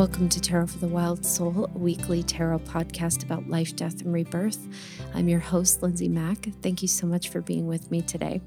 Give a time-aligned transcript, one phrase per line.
[0.00, 4.14] Welcome to Tarot for the Wild Soul, a weekly tarot podcast about life, death, and
[4.14, 4.66] rebirth.
[5.12, 6.48] I'm your host, Lindsay Mack.
[6.62, 8.40] Thank you so much for being with me today.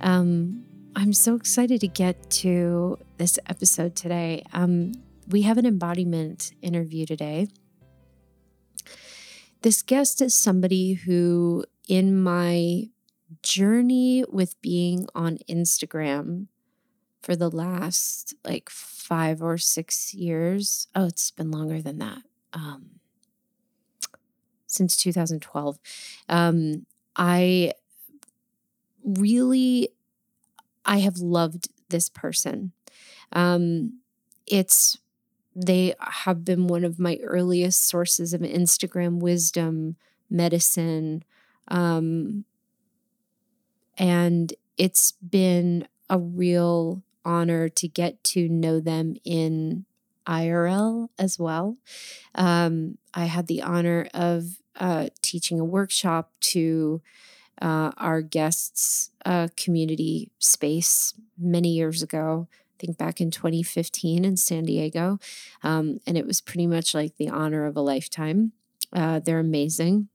[0.00, 0.64] Um,
[0.96, 4.42] I'm so excited to get to this episode today.
[4.52, 4.94] Um,
[5.28, 7.46] we have an embodiment interview today.
[9.60, 12.88] This guest is somebody who, in my
[13.40, 16.48] journey with being on Instagram
[17.22, 20.88] for the last like five or six years.
[20.94, 22.22] Oh, it's been longer than that.
[22.52, 23.00] Um,
[24.66, 25.78] since 2012.
[26.28, 27.72] Um, I
[29.04, 29.90] really,
[30.84, 32.72] I have loved this person.
[33.32, 34.00] Um,
[34.46, 34.98] it's,
[35.54, 39.96] they have been one of my earliest sources of Instagram wisdom,
[40.30, 41.22] medicine,
[41.68, 42.44] um,
[43.98, 49.84] and it's been a real honor to get to know them in
[50.26, 51.76] IRL as well.
[52.34, 57.02] Um, I had the honor of uh, teaching a workshop to
[57.60, 62.48] uh, our guests' uh, community space many years ago.
[62.52, 65.18] I think back in 2015 in San Diego.
[65.62, 68.52] Um, and it was pretty much like the honor of a lifetime.
[68.92, 70.08] Uh, they're amazing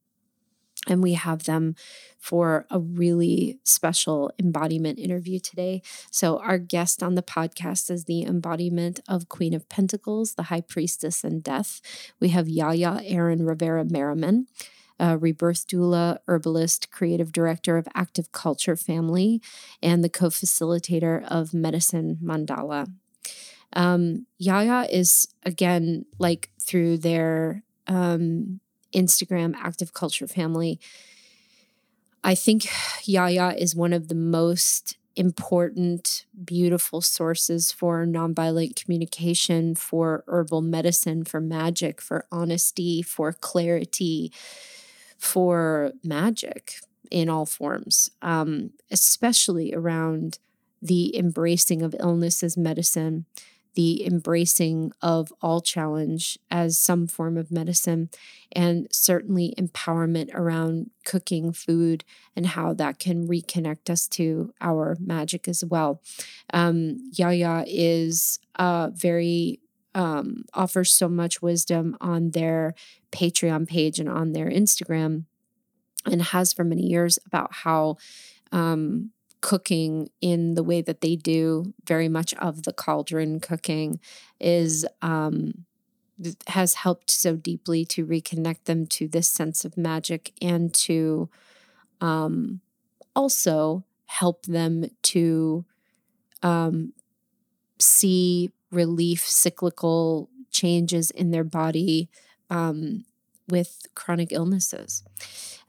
[0.88, 1.76] and we have them
[2.18, 5.82] for a really special embodiment interview today.
[6.10, 10.62] So, our guest on the podcast is the embodiment of Queen of Pentacles, the High
[10.62, 11.82] Priestess and Death.
[12.20, 14.48] We have Yaya Erin Rivera Merriman.
[15.00, 19.44] A rebirth doula, herbalist, creative director of Active Culture Family,
[19.82, 22.92] and the co facilitator of Medicine Mandala.
[23.74, 28.60] Um, Yaya is, again, like through their um,
[28.94, 30.80] Instagram active culture family.
[32.24, 32.68] I think
[33.06, 41.23] Yaya is one of the most important, beautiful sources for nonviolent communication, for herbal medicine,
[41.23, 44.32] for magic, for honesty, for clarity,
[45.17, 46.76] for magic
[47.10, 50.38] in all forms, um, especially around
[50.82, 53.26] the embracing of illness as medicine
[53.77, 58.10] the embracing of all challenge as some form of medicine,
[58.52, 62.04] and certainly empowerment around cooking food
[62.36, 66.02] and how that can reconnect us to our magic as well.
[66.52, 69.60] Um, Yaya is uh, very
[69.93, 72.73] um, offers so much wisdom on their
[73.11, 75.26] Patreon page and on their Instagram,
[76.04, 77.98] and has for many years about how
[78.52, 79.11] um,
[79.42, 83.99] cooking in the way that they do, very much of the cauldron cooking,
[84.39, 85.65] is um,
[86.48, 91.30] has helped so deeply to reconnect them to this sense of magic and to
[92.02, 92.61] um,
[93.15, 95.65] also help them to
[96.42, 96.93] um,
[97.80, 102.09] see relief, cyclical changes in their body
[102.49, 103.05] um,
[103.48, 105.04] with chronic illnesses.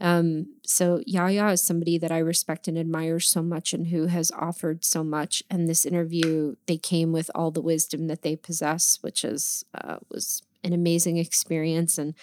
[0.01, 4.31] Um, so Yaya is somebody that I respect and admire so much and who has
[4.31, 5.43] offered so much.
[5.51, 9.99] And this interview, they came with all the wisdom that they possess, which is uh,
[10.11, 11.99] was an amazing experience.
[11.99, 12.15] And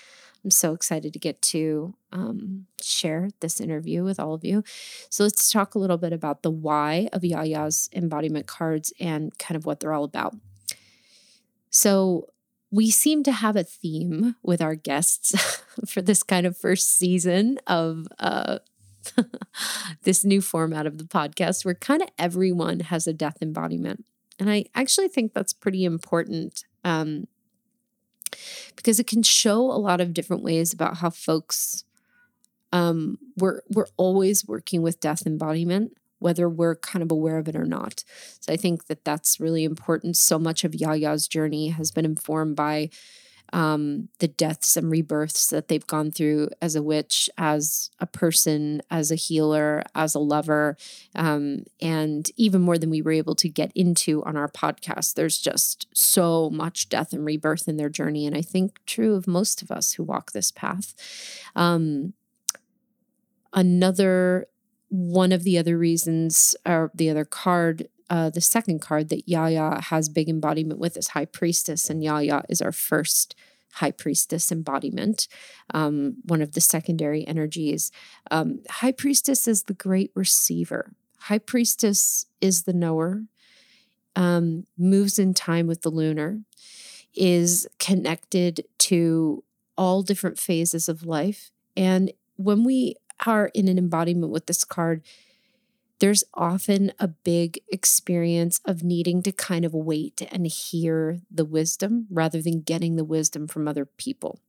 [0.43, 4.63] I'm so excited to get to um, share this interview with all of you.
[5.09, 9.55] So let's talk a little bit about the why of Yaya's embodiment cards and kind
[9.55, 10.35] of what they're all about.
[11.71, 12.27] So
[12.71, 17.59] we seem to have a theme with our guests for this kind of first season
[17.67, 18.59] of uh,
[20.03, 24.05] this new format of the podcast where kind of everyone has a death embodiment.
[24.39, 27.27] And I actually think that's pretty important um,
[28.75, 31.85] because it can show a lot of different ways about how folks
[32.73, 37.55] um, we're we're always working with death embodiment whether we're kind of aware of it
[37.55, 38.03] or not.
[38.39, 40.17] So I think that that's really important.
[40.17, 42.89] So much of Yaya's journey has been informed by
[43.53, 48.81] um, the deaths and rebirths that they've gone through as a witch, as a person,
[48.89, 50.75] as a healer, as a lover,
[51.15, 55.13] um, and even more than we were able to get into on our podcast.
[55.13, 58.25] There's just so much death and rebirth in their journey.
[58.25, 60.93] And I think true of most of us who walk this path.
[61.55, 62.13] Um,
[63.53, 64.47] another
[64.89, 69.81] one of the other reasons, or the other card, uh, the second card that Yaya
[69.81, 73.35] has big embodiment with is High Priestess, and Yaya is our first
[73.73, 75.27] High Priestess embodiment,
[75.73, 77.91] um, one of the secondary energies.
[78.31, 80.93] Um, High Priestess is the great receiver.
[81.17, 83.23] High Priestess is the knower,
[84.15, 86.39] um, moves in time with the lunar,
[87.15, 89.43] is connected to
[89.77, 91.51] all different phases of life.
[91.75, 95.03] And when we are in an embodiment with this card,
[95.99, 102.07] there's often a big experience of needing to kind of wait and hear the wisdom
[102.09, 104.39] rather than getting the wisdom from other people.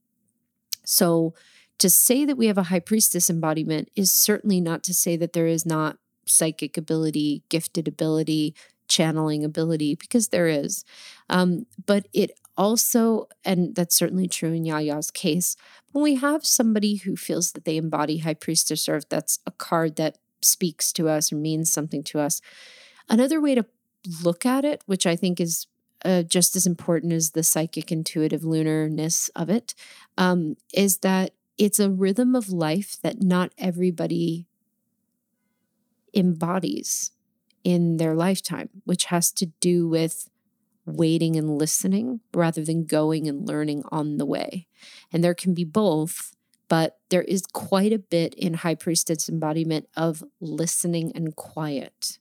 [0.83, 1.33] So,
[1.79, 5.33] to say that we have a high priestess embodiment is certainly not to say that
[5.33, 8.55] there is not psychic ability, gifted ability,
[8.87, 10.83] channeling ability, because there is.
[11.29, 15.55] Um, but it also, and that's certainly true in Yaya's case,
[15.91, 19.51] when we have somebody who feels that they embody high priestess, or if that's a
[19.51, 22.41] card that speaks to us or means something to us.
[23.09, 23.65] Another way to
[24.23, 25.67] look at it, which I think is
[26.05, 29.73] uh, just as important as the psychic intuitive lunarness of it,
[30.17, 34.45] um, is that it's a rhythm of life that not everybody
[36.13, 37.11] embodies
[37.63, 40.29] in their lifetime, which has to do with
[40.87, 44.67] waiting and listening rather than going and learning on the way.
[45.11, 46.35] And there can be both,
[46.69, 52.17] but there is quite a bit in High Priestess embodiment of listening and quiet.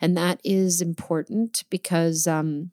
[0.00, 2.70] And that is important because um,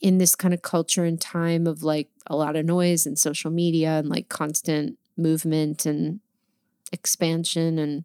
[0.00, 3.50] in this kind of culture and time of like a lot of noise and social
[3.50, 6.20] media and like constant movement and
[6.92, 8.04] expansion and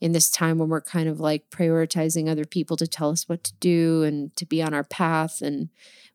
[0.00, 3.42] in this time when we're kind of like prioritizing other people to tell us what
[3.44, 5.68] to do and to be on our path and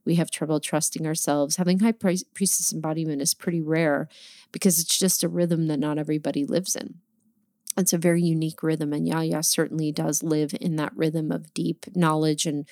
[0.05, 4.07] we have trouble trusting ourselves having high priestess embodiment is pretty rare
[4.51, 6.95] because it's just a rhythm that not everybody lives in
[7.77, 11.85] it's a very unique rhythm and yaya certainly does live in that rhythm of deep
[11.95, 12.67] knowledge and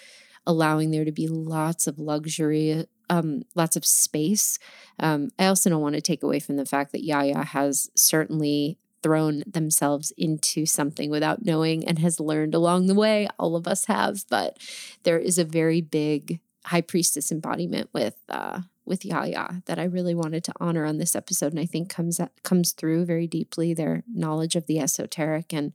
[0.46, 4.60] allowing there to be lots of luxury um, lots of space.
[5.00, 8.78] Um, I also don't want to take away from the fact that Yaya has certainly
[9.02, 13.28] thrown themselves into something without knowing and has learned along the way.
[13.40, 14.58] All of us have, but
[15.04, 20.16] there is a very big high priestess embodiment with uh, with Yaya that I really
[20.16, 24.04] wanted to honor on this episode, and I think comes comes through very deeply their
[24.12, 25.74] knowledge of the esoteric and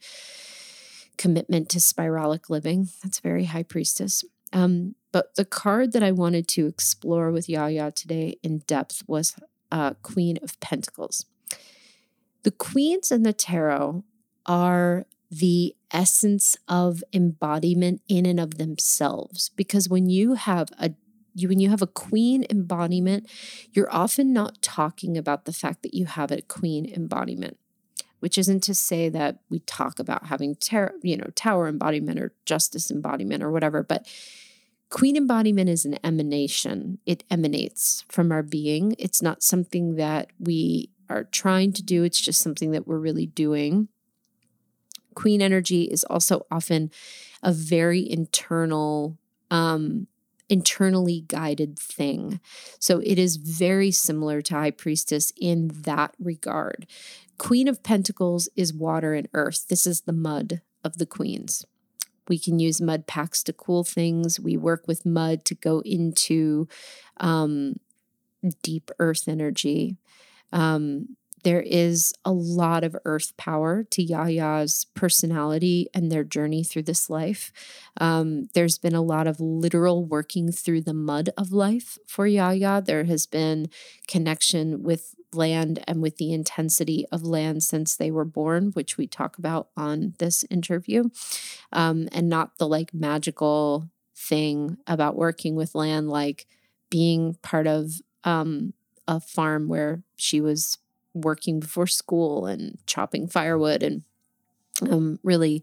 [1.17, 2.89] commitment to spiralic living.
[3.03, 4.25] That's very high priestess.
[4.53, 9.37] Um, but the card that I wanted to explore with Yaya today in depth was
[9.71, 11.27] uh, Queen of Pentacles.
[12.43, 14.05] The queens in the tarot
[14.47, 20.91] are the essence of embodiment in and of themselves because when you have a
[21.35, 23.29] you, when you have a queen embodiment,
[23.73, 27.59] you're often not talking about the fact that you have a queen embodiment,
[28.21, 32.35] which isn't to say that we talk about having ter- you know, tower embodiment or
[32.47, 34.07] justice embodiment or whatever, but
[34.91, 36.99] queen embodiment is an emanation.
[37.05, 38.95] It emanates from our being.
[38.99, 43.27] It's not something that we are trying to do, it's just something that we're really
[43.27, 43.89] doing.
[45.15, 46.91] Queen energy is also often
[47.43, 49.19] a very internal,
[49.51, 50.07] um,
[50.49, 52.41] internally guided thing.
[52.79, 56.87] So it is very similar to High Priestess in that regard.
[57.39, 59.69] Queen of Pentacles is water and earth.
[59.69, 61.65] This is the mud of the queens.
[62.29, 64.41] We can use mud packs to cool things.
[64.41, 66.69] We work with mud to go into
[67.19, 67.77] um,
[68.63, 69.97] deep earth energy.
[70.53, 76.83] Um, there is a lot of earth power to Yaya's personality and their journey through
[76.85, 77.53] this life.
[78.01, 82.83] Um, there's been a lot of literal working through the mud of life for Yaya.
[82.85, 83.69] There has been
[84.09, 89.07] connection with land and with the intensity of land since they were born, which we
[89.07, 91.05] talk about on this interview,
[91.73, 96.47] um, and not the like magical thing about working with land, like
[96.91, 98.73] being part of um,
[99.07, 100.79] a farm where she was
[101.15, 104.03] working before school and chopping firewood and
[104.83, 105.63] um, really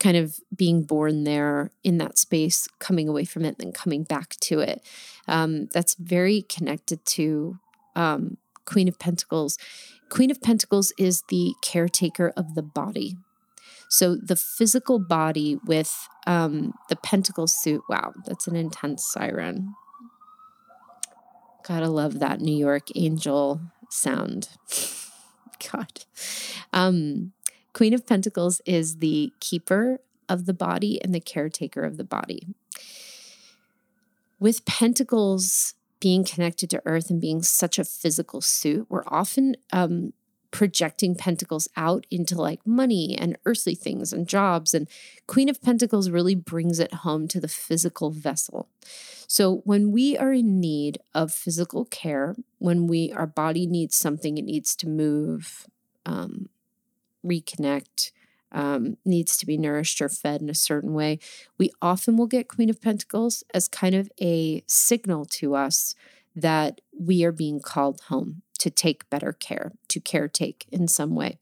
[0.00, 4.04] kind of being born there in that space, coming away from it, and then coming
[4.04, 4.82] back to it.
[5.26, 7.58] Um, that's very connected to
[7.96, 9.58] um, Queen of Pentacles.
[10.08, 13.16] Queen of Pentacles is the caretaker of the body.
[13.88, 17.82] So the physical body with um, the pentacle suit.
[17.88, 19.74] Wow, that's an intense siren.
[21.64, 24.48] Gotta love that New York angel sound.
[25.72, 26.04] God.
[26.72, 27.32] Um,
[27.72, 32.48] Queen of Pentacles is the keeper of the body and the caretaker of the body.
[34.40, 40.12] With pentacles being connected to earth and being such a physical suit, we're often um,
[40.50, 44.74] projecting pentacles out into like money and earthly things and jobs.
[44.74, 44.88] And
[45.26, 48.68] Queen of Pentacles really brings it home to the physical vessel.
[49.26, 54.38] So when we are in need of physical care, when we our body needs something,
[54.38, 55.66] it needs to move,
[56.06, 56.48] um,
[57.24, 58.12] reconnect,
[58.52, 61.18] um, needs to be nourished or fed in a certain way,
[61.58, 65.94] we often will get Queen of Pentacles as kind of a signal to us
[66.34, 71.38] that we are being called home to take better care, to caretake in some way.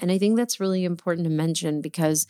[0.00, 2.26] And I think that's really important to mention because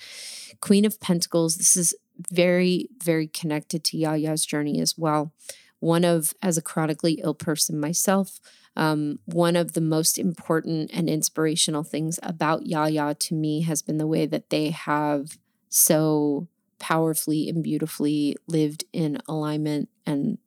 [0.61, 1.95] Queen of Pentacles, this is
[2.31, 5.33] very, very connected to Yaya's journey as well.
[5.81, 8.41] One of, as a chronically ill person myself,
[8.77, 13.99] um, one of the most important and inspirational things about Yaya to me has been
[13.99, 15.39] the way that they have
[15.69, 16.49] so
[16.79, 20.39] powerfully and beautifully lived in alignment and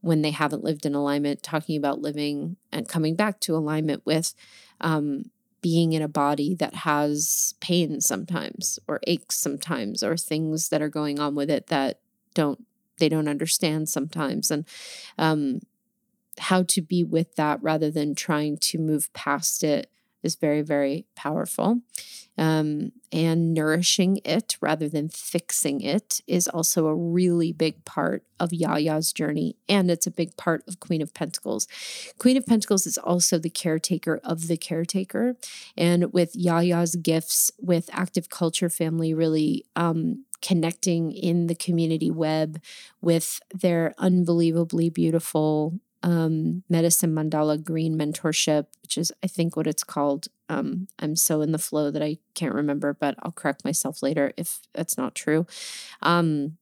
[0.00, 4.34] when they haven't lived in alignment, talking about living and coming back to alignment with
[4.80, 5.30] um,
[5.60, 10.88] being in a body that has pain sometimes or aches sometimes or things that are
[10.88, 12.00] going on with it that
[12.34, 12.64] don't
[12.98, 14.50] they don't understand sometimes.
[14.50, 14.66] And
[15.18, 15.60] um,
[16.38, 19.90] how to be with that rather than trying to move past it
[20.22, 21.80] is very, very powerful.
[22.38, 28.50] Um, and nourishing it rather than fixing it is also a really big part of
[28.50, 29.56] Yaya's journey.
[29.68, 31.68] And it's a big part of Queen of Pentacles.
[32.18, 35.36] Queen of Pentacles is also the caretaker of the caretaker.
[35.76, 42.60] And with Yaya's gifts, with Active Culture Family really um, connecting in the community web
[43.02, 49.84] with their unbelievably beautiful um, Medicine Mandala Green Mentorship, which is, I think, what it's
[49.84, 50.28] called.
[50.48, 54.32] Um, I'm so in the flow that I can't remember, but I'll correct myself later
[54.36, 55.46] if that's not true.
[56.02, 56.56] Um,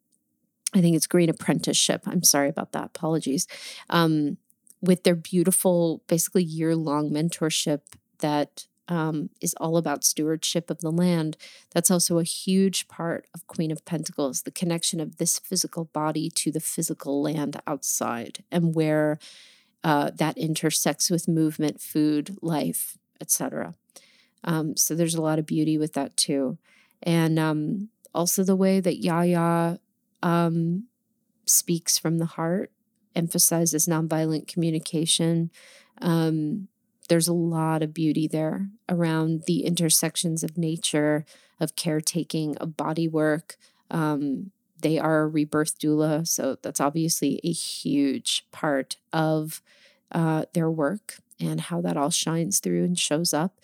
[0.75, 2.03] I think it's Green Apprenticeship.
[2.07, 2.87] I'm sorry about that.
[2.97, 3.47] Apologies.
[3.89, 4.39] Um,
[4.81, 7.81] with their beautiful, basically year long mentorship
[8.19, 11.37] that um, is all about stewardship of the land.
[11.73, 16.31] That's also a huge part of Queen of Pentacles, the connection of this physical body
[16.31, 19.19] to the physical land outside, and where
[19.85, 23.75] uh, that intersects with movement, food, life, etc.
[24.43, 26.59] Um, so there's a lot of beauty with that too,
[27.03, 29.79] and um, also the way that Yaya
[30.23, 30.85] um,
[31.45, 32.73] speaks from the heart,
[33.15, 35.51] emphasizes nonviolent communication.
[37.09, 41.25] There's a lot of beauty there around the intersections of nature,
[41.59, 43.57] of caretaking, of body work.
[43.91, 49.63] Um, they are a rebirth doula, so that's obviously a huge part of
[50.13, 53.61] uh, their work and how that all shines through and shows up.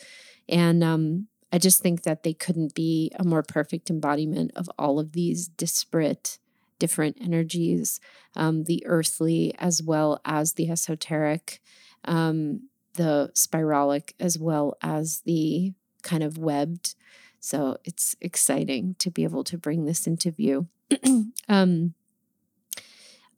[0.48, 4.98] And um, I just think that they couldn't be a more perfect embodiment of all
[4.98, 6.38] of these disparate,
[6.78, 8.00] different energies,
[8.34, 11.60] um, the earthly as well as the esoteric.
[12.04, 15.72] Um, the spiralic as well as the
[16.02, 16.94] kind of webbed.
[17.40, 20.68] So it's exciting to be able to bring this into view.
[21.48, 21.94] um,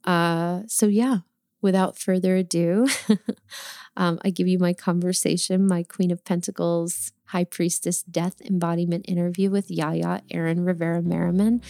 [0.03, 1.19] uh, so, yeah,
[1.61, 2.87] without further ado,
[3.97, 9.49] um, I give you my conversation, my Queen of Pentacles, High Priestess Death Embodiment interview
[9.49, 11.61] with Yaya Erin Rivera Merriman.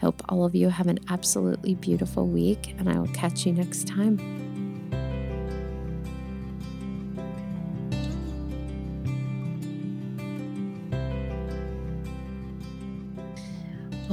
[0.00, 3.86] Hope all of you have an absolutely beautiful week, and I will catch you next
[3.86, 4.53] time.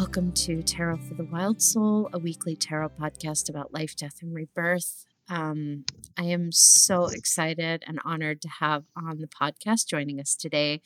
[0.02, 4.34] Welcome to Tarot for the Wild Soul, a weekly tarot podcast about life, death, and
[4.34, 5.06] rebirth.
[5.30, 5.86] Um,
[6.18, 10.82] I am so excited and honored to have on the podcast joining us today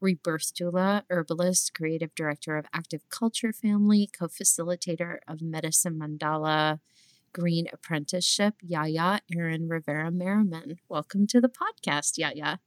[0.00, 6.80] Rebirth Doula, herbalist, creative director of Active Culture Family, co facilitator of Medicine Mandala
[7.32, 10.78] Green Apprenticeship, Yaya Erin Rivera Merriman.
[10.88, 12.58] Welcome to the podcast, Yaya.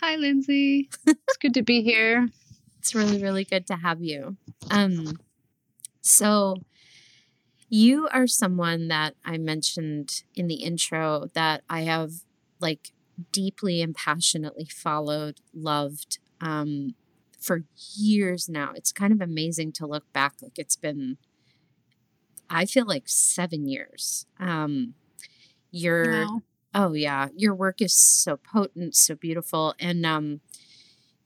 [0.00, 0.88] Hi, Lindsay.
[1.06, 2.30] it's good to be here.
[2.80, 4.38] It's really, really good to have you.
[4.70, 5.18] Um,
[6.00, 6.56] so
[7.68, 12.10] you are someone that I mentioned in the intro that I have
[12.58, 12.92] like
[13.32, 16.94] deeply and passionately followed, loved um,
[17.38, 17.64] for
[17.98, 18.72] years now.
[18.74, 20.36] It's kind of amazing to look back.
[20.40, 21.18] Like it's been,
[22.48, 24.24] I feel like seven years.
[24.38, 24.94] Um,
[25.70, 26.42] your, wow.
[26.74, 30.40] oh yeah, your work is so potent, so beautiful, and um,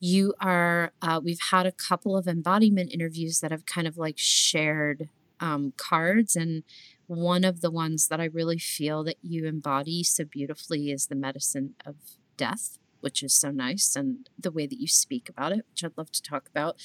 [0.04, 4.18] you are uh, we've had a couple of embodiment interviews that have kind of like
[4.18, 5.08] shared
[5.40, 6.62] um, cards and
[7.06, 11.14] one of the ones that i really feel that you embody so beautifully is the
[11.14, 11.96] medicine of
[12.36, 15.96] death which is so nice and the way that you speak about it which i'd
[15.96, 16.76] love to talk about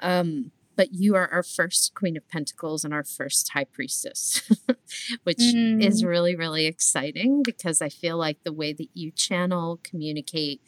[0.00, 4.50] um, but you are our first queen of pentacles and our first high priestess
[5.22, 5.80] which mm.
[5.80, 10.60] is really really exciting because i feel like the way that you channel communicate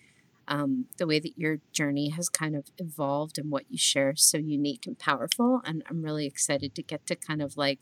[0.48, 4.22] um, the way that your journey has kind of evolved and what you share is
[4.22, 5.60] so unique and powerful.
[5.64, 7.80] And I'm really excited to get to kind of like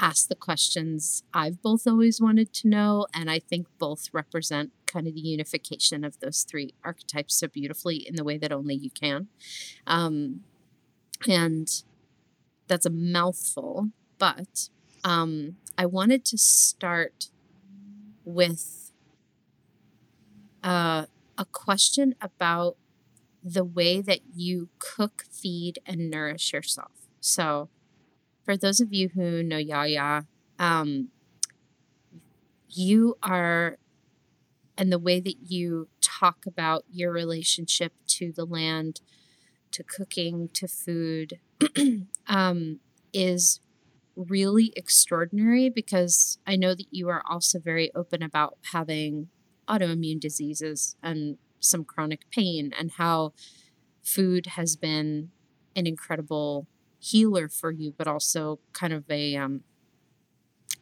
[0.00, 3.06] ask the questions I've both always wanted to know.
[3.14, 7.96] And I think both represent kind of the unification of those three archetypes so beautifully
[7.96, 9.28] in the way that only you can.
[9.86, 10.40] Um,
[11.28, 11.68] and
[12.66, 14.68] that's a mouthful, but
[15.04, 17.28] um, I wanted to start
[18.24, 18.92] with
[20.62, 21.06] uh,
[21.38, 22.76] a question about
[23.42, 26.92] the way that you cook, feed, and nourish yourself.
[27.20, 27.68] So,
[28.44, 30.26] for those of you who know Yaya,
[30.58, 31.08] um,
[32.68, 33.78] you are,
[34.76, 39.00] and the way that you talk about your relationship to the land,
[39.72, 41.40] to cooking, to food,
[42.26, 42.80] um,
[43.12, 43.60] is
[44.16, 49.28] really extraordinary because I know that you are also very open about having
[49.68, 53.32] autoimmune diseases and some chronic pain and how
[54.02, 55.30] food has been
[55.74, 56.66] an incredible
[56.98, 59.62] healer for you, but also kind of a, um,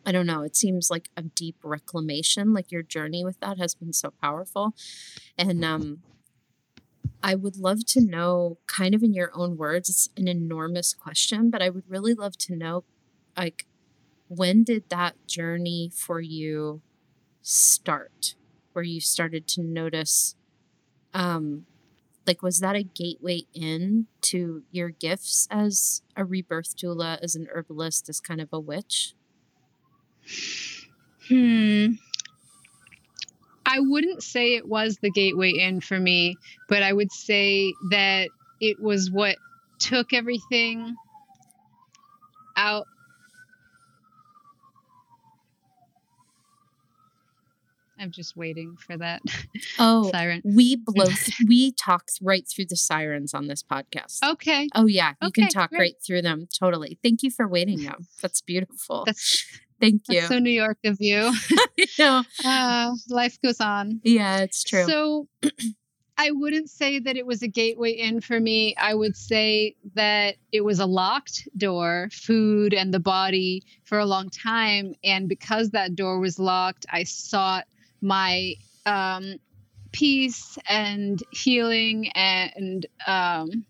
[0.04, 2.52] I don't know, it seems like a deep reclamation.
[2.52, 4.74] Like your journey with that has been so powerful.
[5.38, 6.02] And um,
[7.22, 11.50] I would love to know, kind of in your own words, it's an enormous question,
[11.50, 12.84] but I would really love to know,
[13.36, 13.66] like,
[14.28, 16.80] when did that journey for you
[17.42, 18.34] start?
[18.72, 20.34] Where you started to notice
[21.14, 21.66] um
[22.26, 27.48] like was that a gateway in to your gifts as a rebirth doula as an
[27.52, 29.14] herbalist as kind of a witch?
[31.28, 31.92] Hmm.
[33.66, 36.36] I wouldn't say it was the gateway in for me
[36.68, 38.28] but i would say that
[38.60, 39.36] it was what
[39.78, 40.94] took everything
[42.56, 42.86] out
[48.02, 49.22] I'm just waiting for that
[49.78, 50.42] oh siren.
[50.44, 51.06] we blow
[51.48, 54.68] we talk right through the sirens on this podcast Okay.
[54.74, 55.78] oh yeah you can talk great.
[55.78, 59.46] right through them totally thank you for waiting though that's beautiful That's,
[59.80, 61.32] thank you that's so New York of you.
[61.98, 64.00] No, Uh, life goes on.
[64.04, 65.28] yeah it's true So
[66.18, 68.76] I wouldn't say that it was a gateway in for me.
[68.76, 74.04] I would say that it was a locked door, food and the body, for a
[74.04, 74.94] long time.
[75.02, 77.64] And because that door was locked, I sought
[78.02, 78.54] my
[78.84, 79.36] um,
[79.92, 83.64] peace and healing and um,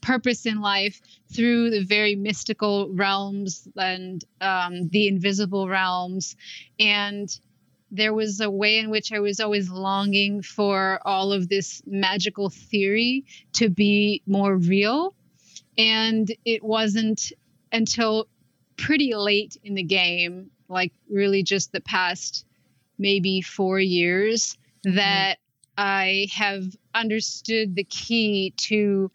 [0.00, 1.00] purpose in life
[1.32, 6.36] through the very mystical realms and um, the invisible realms.
[6.78, 7.28] And
[7.90, 12.50] there was a way in which I was always longing for all of this magical
[12.50, 15.14] theory to be more real.
[15.76, 17.32] And it wasn't
[17.72, 18.28] until
[18.76, 22.44] pretty late in the game, like really just the past
[23.00, 25.38] maybe four years, that
[25.76, 29.10] I have understood the key to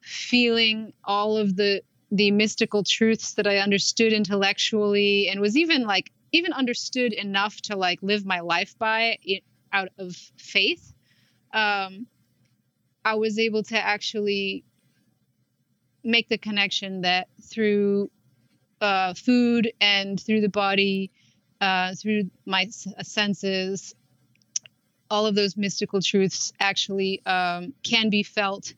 [0.00, 6.10] feeling all of the the mystical truths that I understood intellectually and was even like
[6.32, 10.92] even understood enough to like live my life by it out of faith.
[11.52, 12.06] Um
[13.04, 14.64] i was able to actually
[16.04, 18.10] make the connection that through
[18.80, 21.10] uh food and through the body
[21.60, 23.94] uh through my senses
[25.10, 28.74] all of those mystical truths actually um can be felt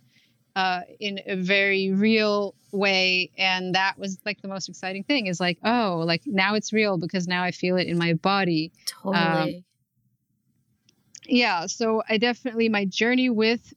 [0.54, 3.30] uh, in a very real way.
[3.38, 6.98] And that was like the most exciting thing is like oh like now it's real
[6.98, 8.72] because now i feel it in my body.
[8.86, 9.64] Totally.
[11.24, 13.72] yeah so i definitely my journey with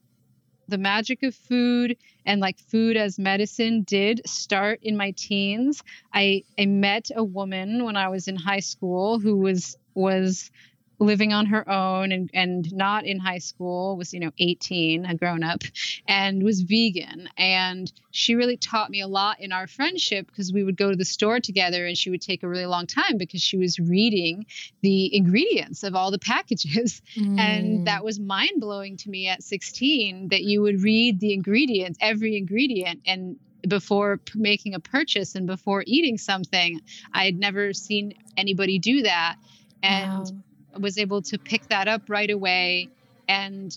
[0.67, 5.83] the magic of food and like food as medicine did start in my teens.
[6.13, 10.51] I i met a woman when i was in high school who was was
[10.99, 15.15] living on her own and and not in high school was you know 18 a
[15.15, 15.61] grown up
[16.07, 20.63] and was vegan and she really taught me a lot in our friendship because we
[20.63, 23.41] would go to the store together and she would take a really long time because
[23.41, 24.45] she was reading
[24.81, 27.39] the ingredients of all the packages Mm.
[27.39, 31.97] and that was mind blowing to me at 16 that you would read the ingredients,
[32.01, 36.79] every ingredient, and before p- making a purchase and before eating something.
[37.13, 39.37] I had never seen anybody do that.
[39.81, 40.33] And Wow.
[40.79, 42.89] Was able to pick that up right away.
[43.27, 43.75] And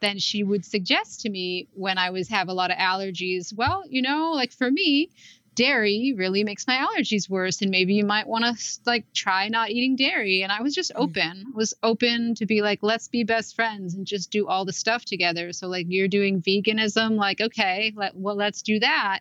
[0.00, 3.82] then she would suggest to me when I was have a lot of allergies, well,
[3.88, 5.10] you know, like for me,
[5.54, 8.54] dairy really makes my allergies worse and maybe you might want to
[8.86, 11.02] like try not eating dairy and i was just Mm.
[11.02, 14.72] open was open to be like let's be best friends and just do all the
[14.72, 19.18] stuff together so like you're doing veganism like okay let, well let's do that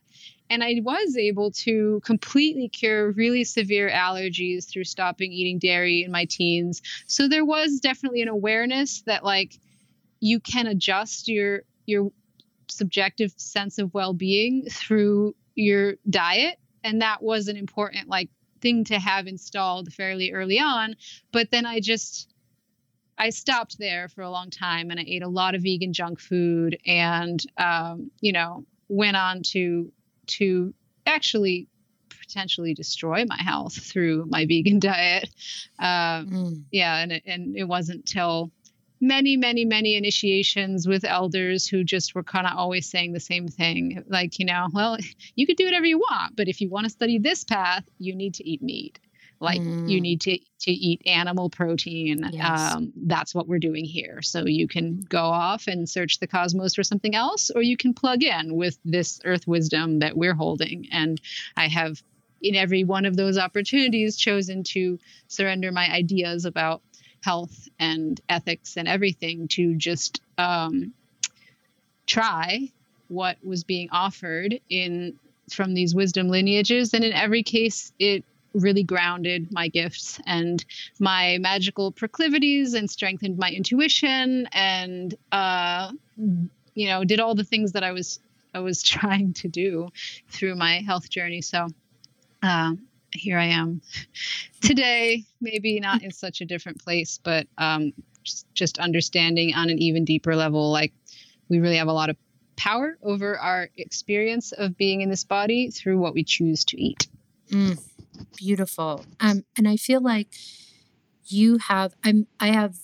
[0.50, 6.12] and i was able to completely cure really severe allergies through stopping eating dairy in
[6.12, 6.82] my teens.
[7.08, 9.60] So there was definitely an awareness that like
[10.20, 12.12] you can adjust your your
[12.70, 16.60] subjective sense of well-being through your diet.
[16.84, 18.30] And that was an important like
[18.62, 20.96] thing to have installed fairly early on.
[21.32, 22.34] But then i just
[23.18, 26.20] i stopped there for a long time and i ate a lot of vegan junk
[26.20, 29.92] food and um, you know went on to
[30.28, 30.74] to
[31.06, 31.68] actually
[32.10, 35.30] potentially destroy my health through my vegan diet
[35.80, 36.63] um, Mm.
[36.72, 38.52] yeah and it, and it wasn't till
[39.00, 43.48] many, many, many initiations with elders who just were kind of always saying the same
[43.48, 44.04] thing.
[44.08, 44.98] Like, you know, well,
[45.36, 48.16] you could do whatever you want, but if you want to study this path, you
[48.16, 49.00] need to eat meat.
[49.39, 49.89] Like mm.
[49.89, 52.30] you need to to eat animal protein.
[52.32, 52.76] Yes.
[52.76, 54.21] Um, that's what we're doing here.
[54.21, 57.93] So you can go off and search the cosmos for something else, or you can
[57.93, 60.88] plug in with this earth wisdom that we're holding.
[60.91, 61.21] And
[61.56, 62.02] I have
[62.41, 66.82] in every one of those opportunities chosen to surrender my ideas about
[67.21, 70.93] health and ethics and everything to just um,
[72.06, 72.71] try
[73.08, 75.17] what was being offered in
[75.52, 78.23] from these wisdom lineages and in every case it
[78.58, 80.63] really grounded my gifts and
[81.00, 85.91] my magical proclivities and strengthened my intuition and uh,
[86.74, 88.20] you know did all the things that i was
[88.54, 89.89] i was trying to do
[90.30, 91.67] through my health journey so
[92.43, 92.74] uh,
[93.13, 93.82] here I am
[94.62, 97.93] today, maybe not in such a different place, but um,
[98.54, 100.93] just, understanding on an even deeper level, like
[101.50, 102.17] we really have a lot of
[102.58, 107.08] power over our experience of being in this body through what we choose to eat.
[107.50, 107.82] Mm,
[108.36, 109.06] beautiful.
[109.20, 110.28] Um, and I feel like
[111.26, 112.76] you have, I'm, I have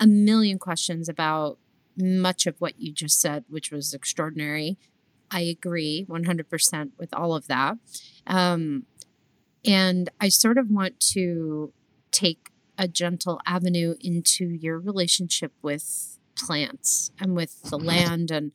[0.00, 1.58] a million questions about
[1.96, 4.78] much of what you just said, which was extraordinary.
[5.30, 7.76] I agree 100% with all of that.
[8.26, 8.86] Um,
[9.64, 11.72] and I sort of want to
[12.12, 18.30] take a gentle avenue into your relationship with plants and with the land.
[18.30, 18.52] And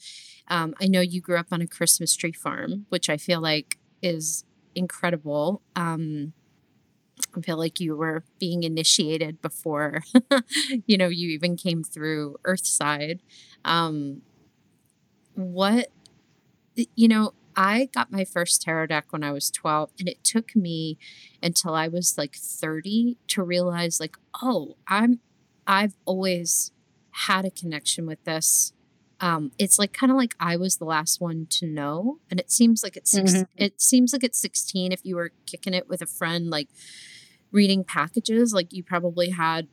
[0.47, 3.77] um, I know you grew up on a Christmas tree farm, which I feel like
[4.01, 5.61] is incredible.
[5.75, 6.33] Um,
[7.35, 10.03] I feel like you were being initiated before,
[10.85, 13.19] you know, you even came through Earthside.
[13.65, 14.21] Um,
[15.35, 15.87] what,
[16.95, 20.55] you know, I got my first tarot deck when I was 12, and it took
[20.55, 20.97] me
[21.41, 25.19] until I was like 30 to realize, like, oh, I'm,
[25.67, 26.71] I've always
[27.11, 28.73] had a connection with this.
[29.19, 32.51] Um, it's like kind of like I was the last one to know, and it
[32.51, 33.43] seems like it's 6 mm-hmm.
[33.57, 36.69] it seems like it's 16 if you were kicking it with a friend, like
[37.51, 39.67] reading packages, like you probably had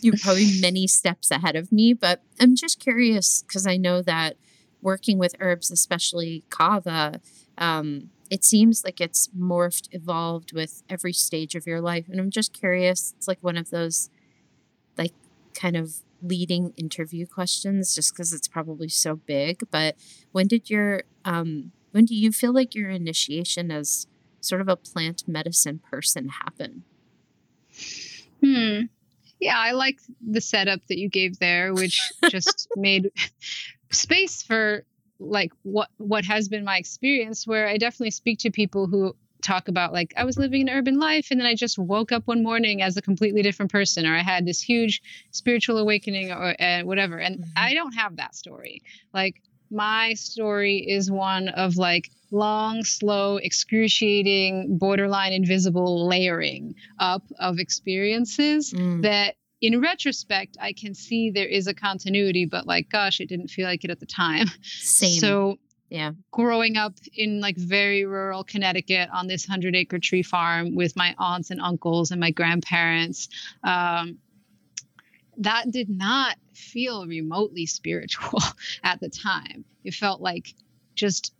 [0.00, 4.36] you're probably many steps ahead of me, but I'm just curious because I know that
[4.82, 7.20] working with herbs, especially kava,
[7.56, 12.06] um, it seems like it's morphed, evolved with every stage of your life.
[12.08, 14.10] And I'm just curious, it's like one of those,
[14.98, 15.12] like,
[15.54, 19.62] kind of leading interview questions, just because it's probably so big.
[19.70, 19.96] But
[20.32, 24.06] when did your, um, when do you feel like your initiation as
[24.40, 26.84] sort of a plant medicine person happen?
[28.42, 28.82] Hmm.
[29.40, 33.10] Yeah, I like the setup that you gave there, which just made
[33.90, 34.84] space for
[35.20, 39.68] like what what has been my experience where I definitely speak to people who talk
[39.68, 42.42] about like I was living an urban life and then I just woke up one
[42.42, 46.82] morning as a completely different person or I had this huge spiritual awakening or uh,
[46.82, 47.50] whatever and mm-hmm.
[47.56, 54.78] I don't have that story like my story is one of like long slow excruciating
[54.78, 59.02] borderline invisible layering up of experiences mm.
[59.02, 63.48] that in retrospect, I can see there is a continuity, but like, gosh, it didn't
[63.48, 64.48] feel like it at the time.
[64.62, 65.18] Same.
[65.18, 65.58] So,
[65.90, 70.96] yeah, growing up in like very rural Connecticut on this hundred acre tree farm with
[70.96, 73.28] my aunts and uncles and my grandparents,
[73.62, 74.18] um,
[75.38, 78.40] that did not feel remotely spiritual
[78.84, 79.64] at the time.
[79.84, 80.54] It felt like
[80.94, 81.34] just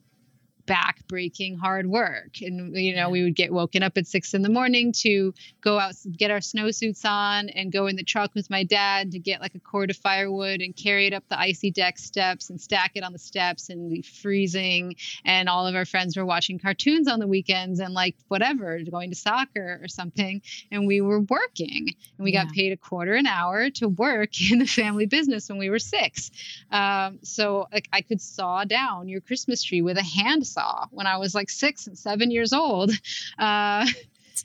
[0.67, 2.41] back-breaking hard work.
[2.41, 5.79] And you know we would get woken up at six in the morning to go
[5.79, 9.41] out get our snowsuits on and go in the truck with my dad to get
[9.41, 12.93] like a cord of firewood and carry it up the icy deck steps and stack
[12.95, 14.97] it on the steps and be freezing.
[15.25, 19.11] And all of our friends were watching cartoons on the weekends and like whatever going
[19.11, 20.43] to soccer or something.
[20.71, 21.89] And we were working.
[22.19, 22.45] And we yeah.
[22.45, 25.79] got paid a quarter an hour to work in the family business when we were
[25.79, 26.31] six.
[26.71, 31.07] Um, so like i could saw down your christmas tree with a hand saw when
[31.07, 32.93] I was like six and seven years old.
[33.39, 33.87] Uh,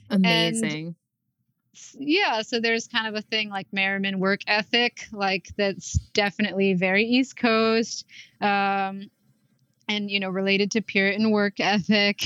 [0.09, 0.95] amazing.
[1.97, 7.03] yeah, so there's kind of a thing like Merriman work ethic, like that's definitely very
[7.03, 8.05] East Coast,
[8.41, 9.09] um,
[9.87, 12.21] and you know related to Puritan work ethic.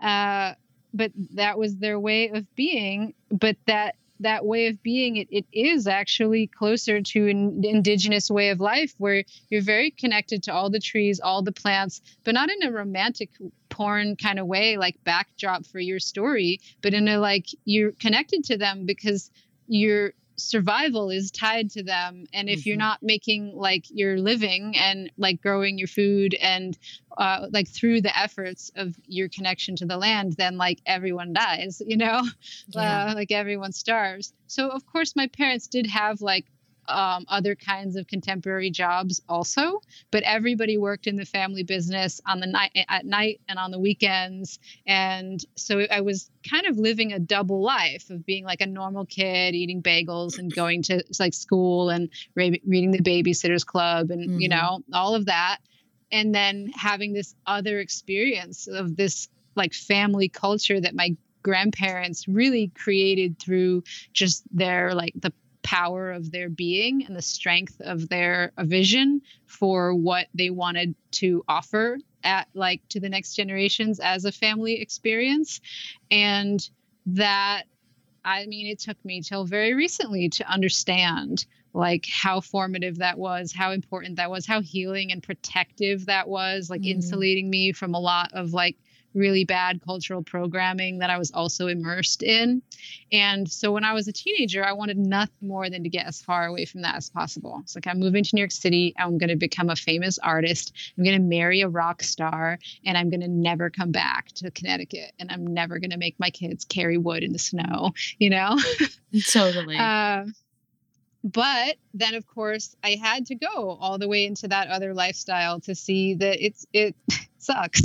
[0.00, 0.54] Uh,
[0.94, 3.14] but that was their way of being.
[3.30, 8.50] But that that way of being it, it is actually closer to an indigenous way
[8.50, 12.50] of life where you're very connected to all the trees all the plants but not
[12.50, 13.30] in a romantic
[13.68, 18.44] porn kind of way like backdrop for your story but in a like you're connected
[18.44, 19.30] to them because
[19.66, 22.68] you're survival is tied to them and if mm-hmm.
[22.68, 26.78] you're not making like your living and like growing your food and
[27.16, 31.82] uh, like through the efforts of your connection to the land then like everyone dies
[31.84, 32.22] you know
[32.68, 33.06] yeah.
[33.06, 36.46] uh, like everyone starves so of course my parents did have like
[36.88, 42.40] um, other kinds of contemporary jobs also but everybody worked in the family business on
[42.40, 47.12] the night at night and on the weekends and so i was kind of living
[47.12, 51.34] a double life of being like a normal kid eating bagels and going to like
[51.34, 54.40] school and re- reading the babysitters club and mm-hmm.
[54.40, 55.58] you know all of that
[56.10, 62.70] and then having this other experience of this like family culture that my grandparents really
[62.74, 65.32] created through just their like the
[65.68, 71.44] power of their being and the strength of their vision for what they wanted to
[71.46, 75.60] offer at like to the next generations as a family experience
[76.10, 76.70] and
[77.04, 77.64] that
[78.24, 83.52] i mean it took me till very recently to understand like how formative that was
[83.52, 86.92] how important that was how healing and protective that was like mm-hmm.
[86.92, 88.78] insulating me from a lot of like
[89.14, 92.62] really bad cultural programming that I was also immersed in.
[93.10, 96.20] And so when I was a teenager, I wanted nothing more than to get as
[96.22, 97.58] far away from that as possible.
[97.62, 100.72] It's like I'm moving to New York City, I'm going to become a famous artist,
[100.96, 104.50] I'm going to marry a rock star, and I'm going to never come back to
[104.50, 108.30] Connecticut, and I'm never going to make my kids carry wood in the snow, you
[108.30, 108.58] know?
[109.30, 109.76] Totally.
[109.76, 110.24] uh,
[111.24, 115.60] but then of course i had to go all the way into that other lifestyle
[115.60, 116.94] to see that it's it
[117.38, 117.82] sucks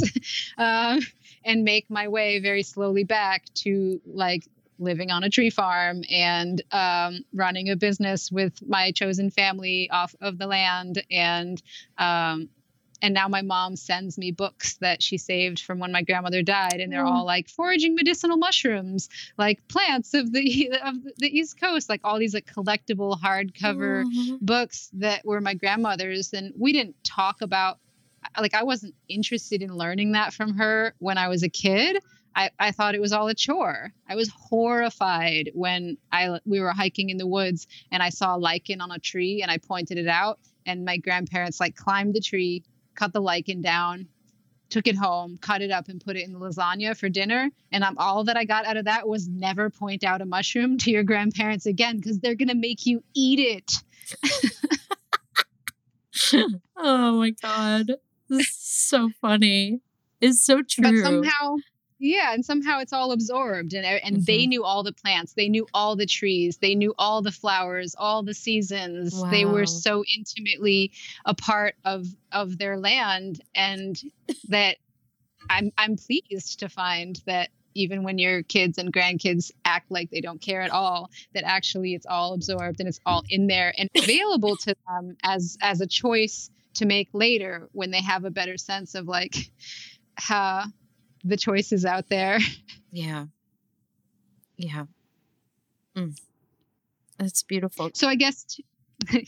[0.58, 1.00] uh,
[1.46, 4.48] and make my way very slowly back to like
[4.80, 10.16] living on a tree farm and um, running a business with my chosen family off
[10.20, 11.62] of the land and
[11.98, 12.50] um,
[13.04, 16.80] and now my mom sends me books that she saved from when my grandmother died
[16.80, 17.12] and they're mm.
[17.12, 22.18] all like foraging medicinal mushrooms like plants of the of the east coast like all
[22.18, 24.40] these like collectible hardcover mm.
[24.42, 27.78] books that were my grandmother's and we didn't talk about
[28.40, 31.98] like I wasn't interested in learning that from her when I was a kid.
[32.36, 33.94] I, I thought it was all a chore.
[34.08, 38.40] I was horrified when I we were hiking in the woods and I saw a
[38.40, 42.22] lichen on a tree and I pointed it out and my grandparents like climbed the
[42.22, 42.64] tree,
[42.96, 44.08] cut the lichen down,
[44.70, 47.50] took it home, cut it up and put it in the lasagna for dinner.
[47.72, 50.78] And I'm, all that I got out of that was never point out a mushroom
[50.80, 53.72] to your grandparents again because they're gonna make you eat it.
[56.78, 57.92] oh my god
[58.94, 59.82] so funny.
[60.22, 60.84] It's so true.
[60.84, 61.56] But somehow,
[62.04, 64.24] yeah, and somehow it's all absorbed, and and mm-hmm.
[64.26, 67.96] they knew all the plants, they knew all the trees, they knew all the flowers,
[67.98, 69.16] all the seasons.
[69.16, 69.32] Wow.
[69.32, 70.92] They were so intimately
[71.24, 74.00] a part of of their land, and
[74.50, 74.78] that
[75.50, 80.22] I'm I'm pleased to find that even when your kids and grandkids act like they
[80.22, 83.90] don't care at all that actually it's all absorbed and it's all in there and
[83.96, 88.58] available to them as as a choice to make later when they have a better
[88.58, 89.50] sense of like
[90.16, 90.66] how
[91.24, 92.40] the choices out there.
[92.96, 93.26] Yeah.
[94.56, 94.86] Yeah.
[95.98, 96.16] Mm.
[97.18, 97.90] That's beautiful.
[97.96, 98.64] So I guess to,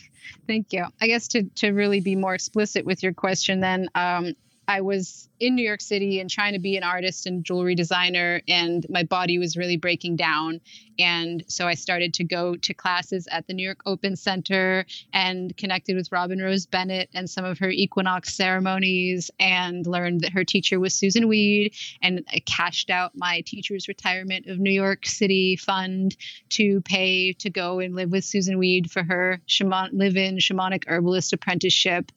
[0.48, 0.86] thank you.
[1.02, 4.36] I guess to to really be more explicit with your question then um
[4.68, 8.42] I was in New York City and trying to be an artist and jewelry designer,
[8.48, 10.62] and my body was really breaking down.
[10.98, 15.56] And so I started to go to classes at the New York Open Center and
[15.58, 20.46] connected with Robin Rose Bennett and some of her equinox ceremonies, and learned that her
[20.46, 21.76] teacher was Susun Weed.
[22.02, 26.16] And I cashed out my teacher's retirement of New York City fund
[26.50, 30.86] to pay to go and live with Susun Weed for her shaman, live in shamanic
[30.88, 32.12] herbalist apprenticeship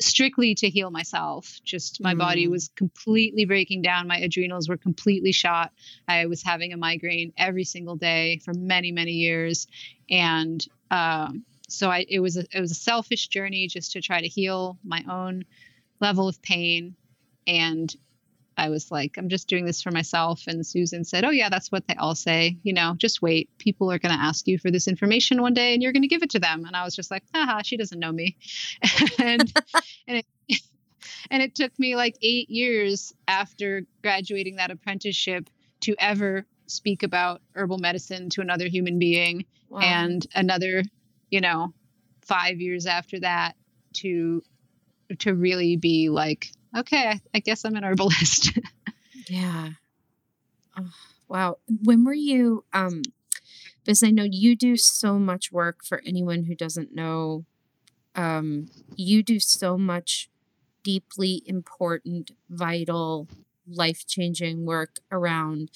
[0.00, 1.60] strictly to heal myself.
[1.64, 2.18] Just my mm.
[2.18, 4.08] body was completely breaking down.
[4.08, 5.72] My adrenals were completely shot.
[6.08, 9.66] I was having a migraine every single day for many, many years.
[10.08, 14.20] And um, so I, it was a, it was a selfish journey just to try
[14.20, 15.44] to heal my own
[16.00, 16.96] level of pain
[17.46, 17.94] and
[18.56, 20.44] I was like, I'm just doing this for myself.
[20.46, 22.58] And Susun said, Oh, yeah, that's what they all say.
[22.62, 23.48] You know, just wait.
[23.58, 26.08] People are going to ask you for this information one day and you're going to
[26.08, 26.64] give it to them.
[26.66, 28.36] And I was just like, haha, she doesn't know me.
[29.18, 29.52] and,
[30.06, 30.26] and it,
[31.30, 35.48] and it took me like eight years after graduating that apprenticeship
[35.80, 39.80] to ever speak about herbal medicine to another human being wow.
[39.80, 40.82] and another
[41.30, 41.72] you know
[42.22, 43.56] five years after that
[43.92, 44.42] to
[45.18, 48.58] to really be like okay, I guess I'm an herbalist.
[49.28, 49.70] yeah.
[50.78, 50.90] Oh,
[51.28, 51.58] wow.
[51.84, 53.02] When were you um
[53.84, 57.44] because I know you do so much work for anyone who doesn't know
[58.14, 60.30] um you do so much
[60.84, 63.28] deeply important, vital,
[63.68, 65.70] life-changing work around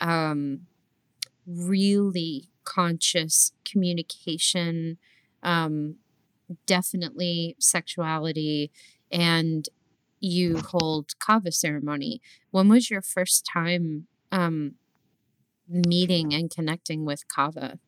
[0.00, 0.62] um
[1.46, 4.98] really conscious communication
[5.42, 5.96] um
[6.66, 8.70] definitely sexuality
[9.10, 9.68] and
[10.20, 12.20] you hold kava ceremony.
[12.50, 14.74] When was your first time um,
[15.68, 17.78] meeting and connecting with kava?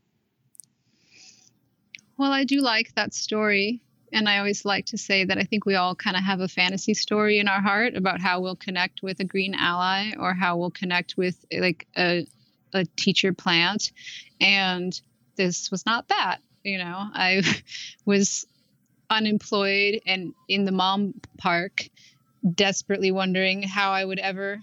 [2.17, 3.83] Well, I do like that story.
[4.13, 6.49] And I always like to say that I think we all kind of have a
[6.49, 10.57] fantasy story in our heart about how we'll connect with a green ally or how
[10.57, 12.27] we'll connect with like a,
[12.75, 13.93] a teacher plant.
[14.41, 15.01] And
[15.37, 16.39] this was not that.
[16.65, 17.43] You know, I
[18.05, 18.47] was
[19.09, 21.89] unemployed and in the mom park,
[22.55, 24.61] desperately wondering how I would ever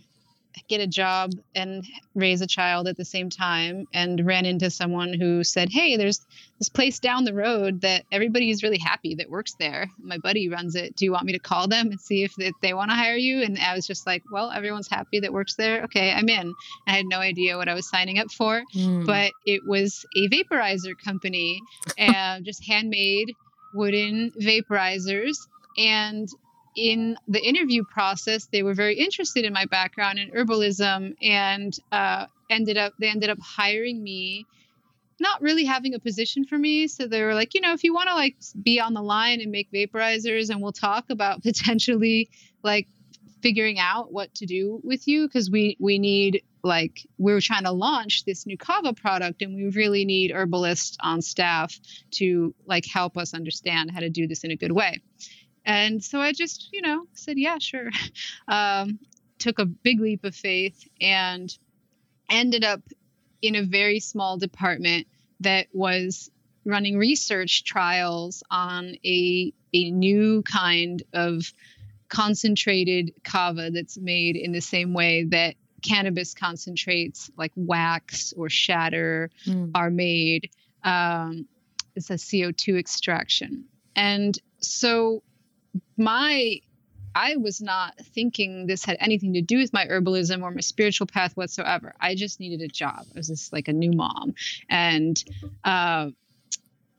[0.68, 1.86] get a job and
[2.16, 6.26] raise a child at the same time and ran into someone who said hey there's
[6.60, 9.92] this place down the road that everybody is really happy that works there.
[10.00, 10.96] My buddy runs it.
[10.96, 13.16] Do you want me to call them and see if they, they want to hire
[13.16, 13.44] you?
[13.44, 15.84] And i was just like well everyone's happy that works there.
[15.84, 16.54] Okay i'm in.
[16.88, 19.06] I had no idea what i was signing up for mm.
[19.06, 21.62] but it was a vaporizer company
[21.98, 23.34] and just handmade
[23.74, 25.38] wooden vaporizers
[25.78, 26.28] and
[26.78, 32.28] in the interview process, they were very interested in my background in herbalism and uh,
[32.50, 34.46] ended up they ended up hiring me,
[35.20, 36.88] not really having a position for me.
[36.88, 39.42] So they were like, you know, if you want to like be on the line
[39.42, 42.30] and make vaporizers, and we'll talk about potentially
[42.64, 42.88] like
[43.42, 47.72] figuring out what to do with you because we we need like we're trying to
[47.72, 51.80] launch this new kava product and we really need herbalists on staff
[52.12, 55.00] to like help us understand how to do this in a good way
[55.68, 57.92] and so I just, you know, said, yeah, sure.
[58.48, 59.00] Um,
[59.40, 61.56] took a big leap of faith and
[62.30, 62.82] ended up
[63.42, 65.06] in a very small department
[65.42, 66.32] that was
[66.66, 71.52] running research trials on a, a new kind of
[72.08, 79.30] concentrated kava that's made in the same way that cannabis concentrates like wax or shatter
[79.46, 79.70] mm.
[79.76, 80.50] are made.
[80.84, 81.48] Um,
[81.96, 83.66] it's a CO2 extraction.
[83.96, 85.24] And so
[85.98, 86.62] my
[87.16, 91.08] I was not thinking this had anything to do with my herbalism or my spiritual
[91.08, 91.96] path whatsoever.
[92.00, 93.08] I just needed a job.
[93.16, 94.36] I was just like a new mom.
[94.70, 95.24] And
[95.64, 96.12] uh,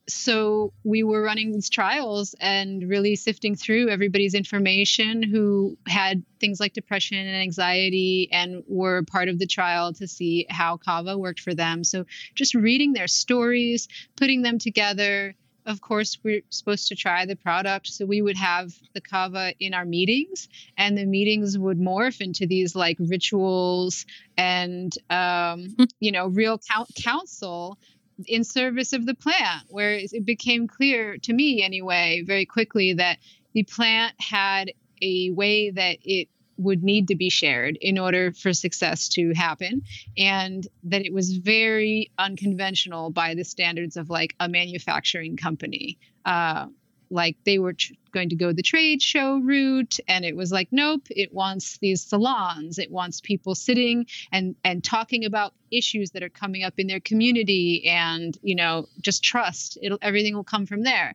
[0.08, 6.58] so we were running these trials and really sifting through everybody's information who had things
[6.58, 11.40] like depression and anxiety and were part of the trial to see how kava worked
[11.40, 11.84] for them.
[11.84, 15.36] So just reading their stories, putting them together
[15.68, 17.88] of course, we're supposed to try the product.
[17.88, 22.46] So we would have the kava in our meetings, and the meetings would morph into
[22.46, 27.78] these like rituals and, um, you know, real count- counsel
[28.26, 33.18] in service of the plant, where it became clear to me, anyway, very quickly that
[33.52, 36.28] the plant had a way that it
[36.58, 39.82] would need to be shared in order for success to happen.
[40.16, 45.98] And that it was very unconventional by the standards of like a manufacturing company.
[46.24, 46.66] Uh,
[47.10, 50.68] like they were tr- going to go the trade show route and it was like
[50.70, 52.78] nope it wants these salons.
[52.78, 57.00] It wants people sitting and and talking about issues that are coming up in their
[57.00, 59.78] community and you know just trust.
[59.80, 61.14] It'll everything will come from there.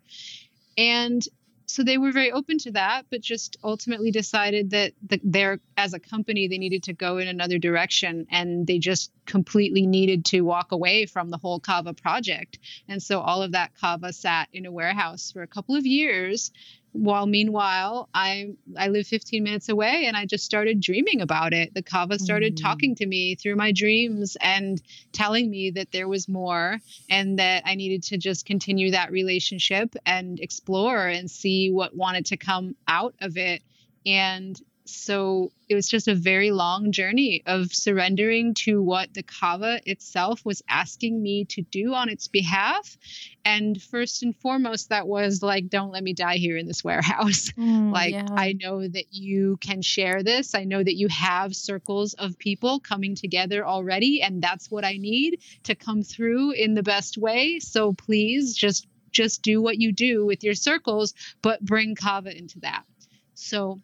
[0.77, 1.23] And
[1.65, 5.93] so they were very open to that, but just ultimately decided that the, they're as
[5.93, 10.41] a company they needed to go in another direction, and they just completely needed to
[10.41, 12.59] walk away from the whole Kava project.
[12.87, 16.51] And so all of that Kava sat in a warehouse for a couple of years,
[16.93, 21.73] while meanwhile i i live 15 minutes away and i just started dreaming about it
[21.73, 22.61] the kava started mm.
[22.61, 26.77] talking to me through my dreams and telling me that there was more
[27.09, 32.27] and that i needed to just continue that relationship and explore and see what wanted
[32.27, 33.61] to come out of it
[34.05, 39.79] and so it was just a very long journey of surrendering to what the kava
[39.85, 42.97] itself was asking me to do on its behalf.
[43.45, 47.51] And first and foremost that was like don't let me die here in this warehouse.
[47.63, 48.25] Mm, like yeah.
[48.31, 50.55] i know that you can share this.
[50.55, 54.97] I know that you have circles of people coming together already and that's what i
[54.97, 57.59] need to come through in the best way.
[57.59, 62.59] So please just just do what you do with your circles but bring kava into
[62.61, 62.83] that.
[63.35, 63.79] So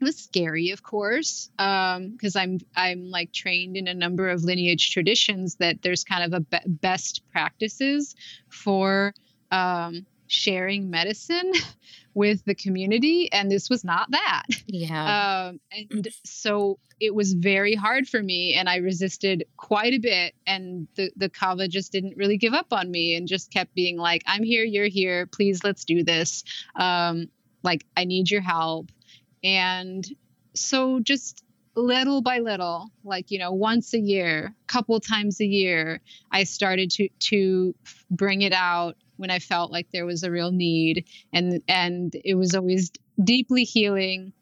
[0.00, 4.44] it was scary of course because um, i'm i'm like trained in a number of
[4.44, 8.14] lineage traditions that there's kind of a be- best practices
[8.48, 9.14] for
[9.50, 11.52] um, sharing medicine
[12.14, 14.44] with the community and this was not that.
[14.66, 15.48] Yeah.
[15.50, 20.34] Um, and so it was very hard for me and i resisted quite a bit
[20.46, 23.98] and the, the kava just didn't really give up on me and just kept being
[23.98, 26.42] like i'm here you're here please let's do this.
[26.74, 27.28] Um,
[27.62, 28.90] like i need your help
[29.46, 30.04] and
[30.54, 31.44] so just
[31.76, 36.00] little by little, like, you know, once a year, couple times a year,
[36.32, 37.74] I started to to
[38.10, 41.06] bring it out when I felt like there was a real need.
[41.32, 42.90] And and it was always
[43.22, 44.32] deeply healing.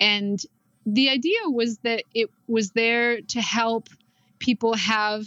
[0.00, 0.40] And
[0.86, 3.90] the idea was that it was there to help
[4.38, 5.26] people have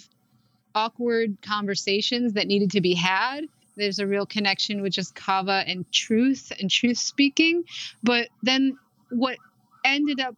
[0.74, 3.42] awkward conversations that needed to be had.
[3.76, 7.64] There's a real connection with just kava and truth and truth speaking.
[8.02, 8.78] But then
[9.12, 9.38] what
[9.84, 10.36] ended up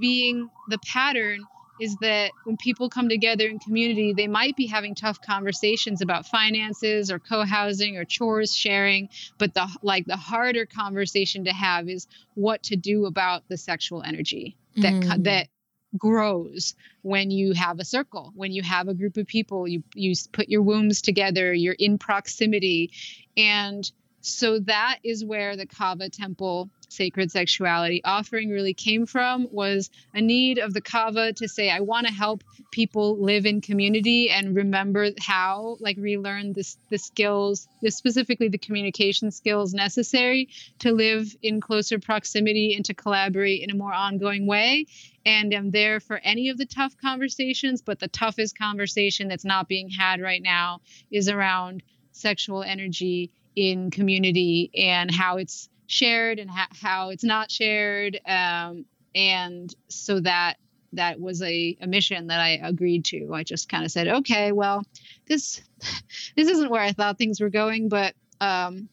[0.00, 1.44] being the pattern
[1.80, 6.26] is that when people come together in community, they might be having tough conversations about
[6.26, 9.08] finances or co-housing or chores sharing,
[9.38, 14.02] but the like the harder conversation to have is what to do about the sexual
[14.02, 15.24] energy that mm.
[15.24, 15.48] that
[15.96, 20.12] grows when you have a circle when you have a group of people you you
[20.32, 22.92] put your wombs together you're in proximity
[23.38, 23.90] and
[24.20, 28.02] so that is where the kava temple sacred sexuality.
[28.04, 32.12] Offering really came from was a need of the kava to say i want to
[32.12, 38.48] help people live in community and remember how like relearn this the skills this specifically
[38.48, 43.92] the communication skills necessary to live in closer proximity and to collaborate in a more
[43.92, 44.86] ongoing way.
[45.26, 49.68] And i'm there for any of the tough conversations but the toughest conversation that's not
[49.68, 50.80] being had right now
[51.10, 51.82] is around
[52.12, 58.84] sexual energy in community and how it's shared and ha- how it's not shared um,
[59.14, 60.58] and so that
[60.92, 63.34] that was a, a mission that i agreed to.
[63.34, 64.82] I just kind of said okay well
[65.26, 65.60] this
[66.36, 68.88] this isn't where i thought things were going but um,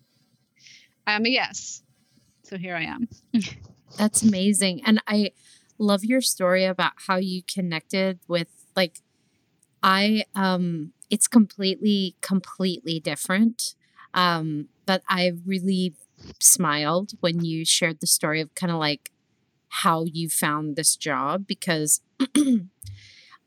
[1.05, 1.83] i'm a yes.
[2.43, 3.07] So here i am.
[3.97, 5.31] That's amazing and i
[5.77, 8.99] love your story about how you connected with like
[9.83, 13.75] i um it's completely completely different
[14.13, 15.93] um but i really
[16.39, 19.11] smiled when you shared the story of kind of like
[19.69, 22.01] how you found this job because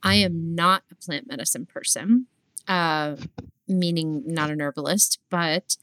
[0.02, 2.26] I am not a plant medicine person,
[2.66, 3.16] uh,
[3.66, 5.18] meaning not an herbalist.
[5.30, 5.76] But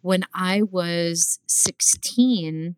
[0.00, 2.76] when I was 16,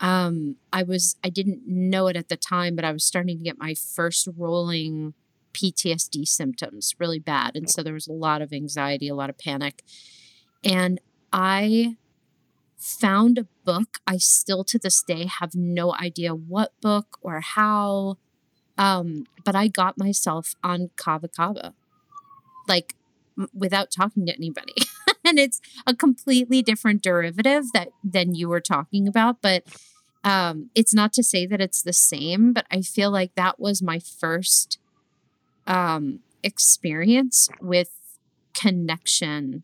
[0.00, 3.44] um, I was, I didn't know it at the time, but I was starting to
[3.44, 5.14] get my first rolling
[5.52, 7.56] PTSD symptoms really bad.
[7.56, 9.82] And so there was a lot of anxiety, a lot of panic.
[10.64, 11.00] And
[11.32, 11.96] I
[12.84, 13.98] found a book.
[14.06, 18.18] I still to this day have no idea what book or how.
[18.76, 21.72] Um, but I got myself on Kava Kava,
[22.68, 22.94] like
[23.38, 24.74] m- without talking to anybody.
[25.24, 29.64] and it's a completely different derivative that than you were talking about, but
[30.22, 33.82] um, it's not to say that it's the same, but I feel like that was
[33.82, 34.78] my first
[35.66, 37.90] um, experience with
[38.52, 39.62] connection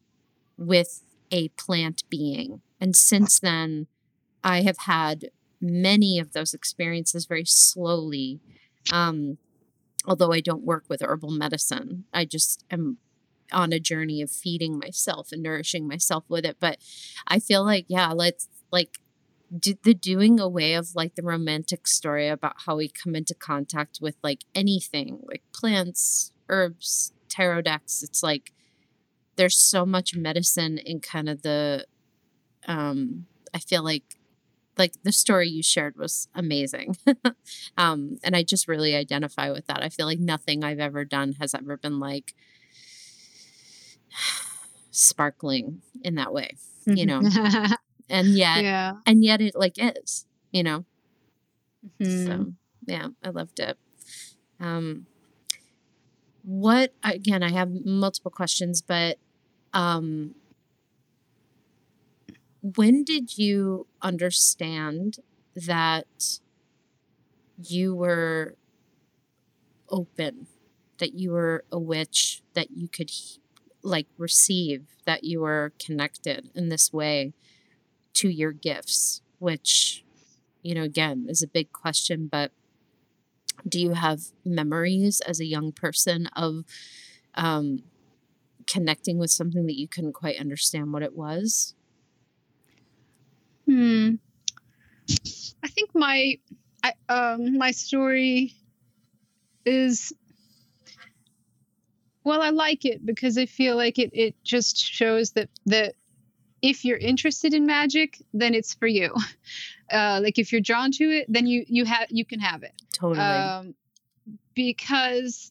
[0.56, 3.86] with a plant being and since then,
[4.42, 8.40] I have had many of those experiences very slowly.
[8.92, 9.38] Um,
[10.06, 12.98] although I don't work with herbal medicine, I just am
[13.52, 16.56] on a journey of feeding myself and nourishing myself with it.
[16.60, 16.78] But
[17.26, 18.98] I feel like, yeah, let's like
[19.56, 23.98] do, the doing away of like the romantic story about how we come into contact
[24.00, 28.02] with like anything like plants, herbs, tarot decks.
[28.02, 28.52] It's like
[29.36, 31.86] there's so much medicine in kind of the
[32.70, 34.16] um, I feel like
[34.78, 36.96] like the story you shared was amazing.
[37.76, 39.82] um, and I just really identify with that.
[39.82, 42.34] I feel like nothing I've ever done has ever been like
[44.90, 46.50] sparkling in that way,
[46.86, 47.20] you know.
[48.08, 48.92] and yet yeah.
[49.04, 50.84] and yet it like is, you know.
[52.00, 52.26] Mm-hmm.
[52.26, 52.52] So
[52.86, 53.76] yeah, I loved it.
[54.60, 55.06] Um
[56.42, 59.18] what again, I have multiple questions, but
[59.74, 60.36] um
[62.62, 65.18] when did you understand
[65.54, 66.40] that
[67.62, 68.54] you were
[69.88, 70.46] open,
[70.98, 73.10] that you were a witch, that you could
[73.82, 77.32] like receive, that you were connected in this way
[78.14, 80.04] to your gifts, which,
[80.62, 82.52] you know, again, is a big question, but
[83.68, 86.64] do you have memories as a young person of
[87.34, 87.82] um,
[88.66, 91.74] connecting with something that you couldn't quite understand what it was?
[93.66, 94.14] Hmm.
[95.62, 96.38] I think my
[96.82, 98.54] I, um my story
[99.64, 100.12] is
[102.24, 105.94] well I like it because I feel like it it just shows that that
[106.62, 109.14] if you're interested in magic then it's for you.
[109.92, 112.72] Uh, like if you're drawn to it then you you have you can have it.
[112.92, 113.26] Totally.
[113.26, 113.74] Um,
[114.54, 115.50] because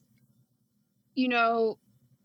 [1.14, 1.76] you know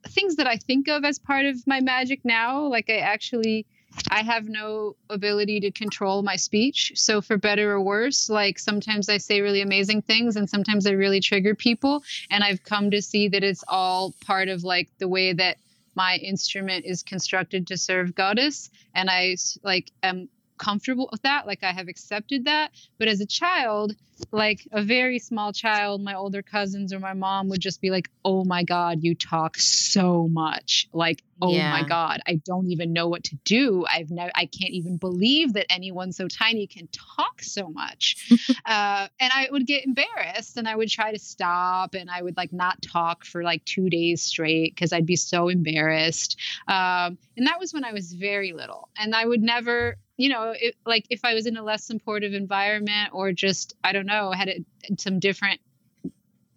[0.08, 3.66] things that I think of as part of my magic now like I actually
[4.10, 6.94] I have no ability to control my speech.
[6.96, 10.92] So, for better or worse, like sometimes I say really amazing things and sometimes I
[10.92, 12.04] really trigger people.
[12.30, 15.58] And I've come to see that it's all part of like the way that
[15.96, 18.70] my instrument is constructed to serve goddess.
[18.94, 21.48] And I like am comfortable with that.
[21.48, 22.72] Like I have accepted that.
[22.98, 23.94] But as a child,
[24.32, 28.10] like a very small child, my older cousins or my mom would just be like,
[28.24, 31.72] "Oh my god, you talk so much." Like, "Oh yeah.
[31.72, 33.86] my god, I don't even know what to do.
[33.90, 38.30] I've never I can't even believe that anyone so tiny can talk so much."
[38.66, 42.38] uh, and I would get embarrassed and I would try to stop and I would
[42.38, 46.40] like not talk for like 2 days straight cuz I'd be so embarrassed.
[46.68, 48.90] Um, and that was when I was very little.
[48.98, 52.34] And I would never you know, it, like if I was in a less supportive
[52.34, 54.66] environment or just, I don't know, had a,
[54.98, 55.60] some different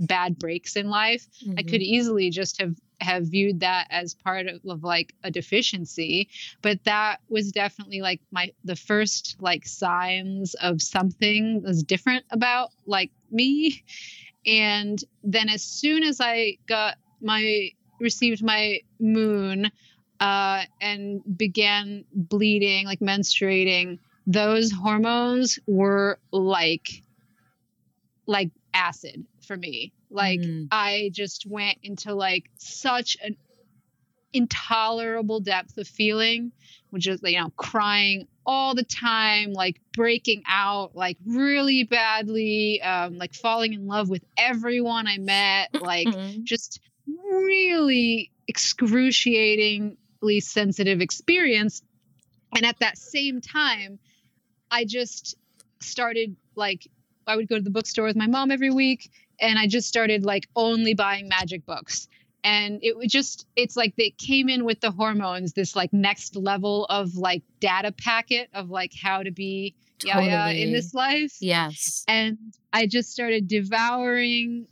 [0.01, 1.55] bad breaks in life, mm-hmm.
[1.59, 1.95] I could mm-hmm.
[1.95, 6.29] easily just have have viewed that as part of, of, like a deficiency
[6.63, 12.71] but that was definitely like my the first like signs of something was different about
[12.87, 13.85] like me
[14.47, 19.71] and then as soon as i got my received my moon
[20.21, 27.03] uh, and began bleeding, like menstruating, those hormones were like
[28.27, 29.93] like acid for me.
[30.11, 30.69] Like mm.
[30.71, 33.37] I just went into like such an
[34.33, 36.53] intolerable depth of feeling,
[36.91, 43.19] which is you know crying all the time, like breaking out, like really badly, um,
[43.19, 46.09] like falling in love with everyone I met, like
[46.45, 49.97] just really excruciating
[50.41, 51.83] sensitive experience.
[52.55, 53.99] And at that same time,
[54.71, 55.37] I just
[55.81, 56.89] started like,
[57.27, 59.11] I would go to the bookstore with my mom every week
[59.41, 62.09] and I just started like only buying magic books.
[62.45, 66.37] And it was just, it's like they came in with the hormones, this like next
[66.37, 70.29] level of like data packet of like how to be totally.
[70.29, 71.37] Yaya in this life.
[71.41, 72.05] Yes.
[72.09, 72.39] And
[72.73, 74.67] I just started devouring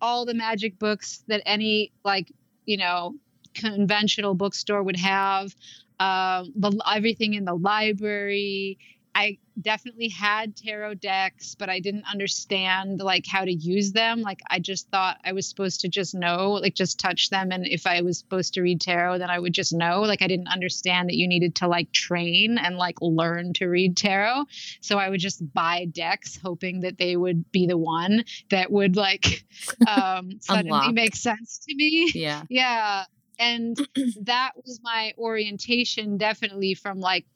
[0.00, 2.32] all the magic books that any like,
[2.64, 3.14] you know,
[3.54, 5.54] conventional bookstore would have.
[6.00, 8.78] Um, the, everything in the library.
[9.14, 14.22] I definitely had tarot decks, but I didn't understand like how to use them.
[14.22, 17.66] Like I just thought I was supposed to just know, like just touch them, and
[17.66, 20.00] if I was supposed to read tarot, then I would just know.
[20.00, 23.96] Like I didn't understand that you needed to like train and like learn to read
[23.96, 24.46] tarot.
[24.80, 28.96] So I would just buy decks, hoping that they would be the one that would
[28.96, 29.44] like
[29.86, 32.10] um, suddenly make sense to me.
[32.14, 33.04] Yeah, yeah
[33.38, 33.76] and
[34.22, 37.26] that was my orientation definitely from like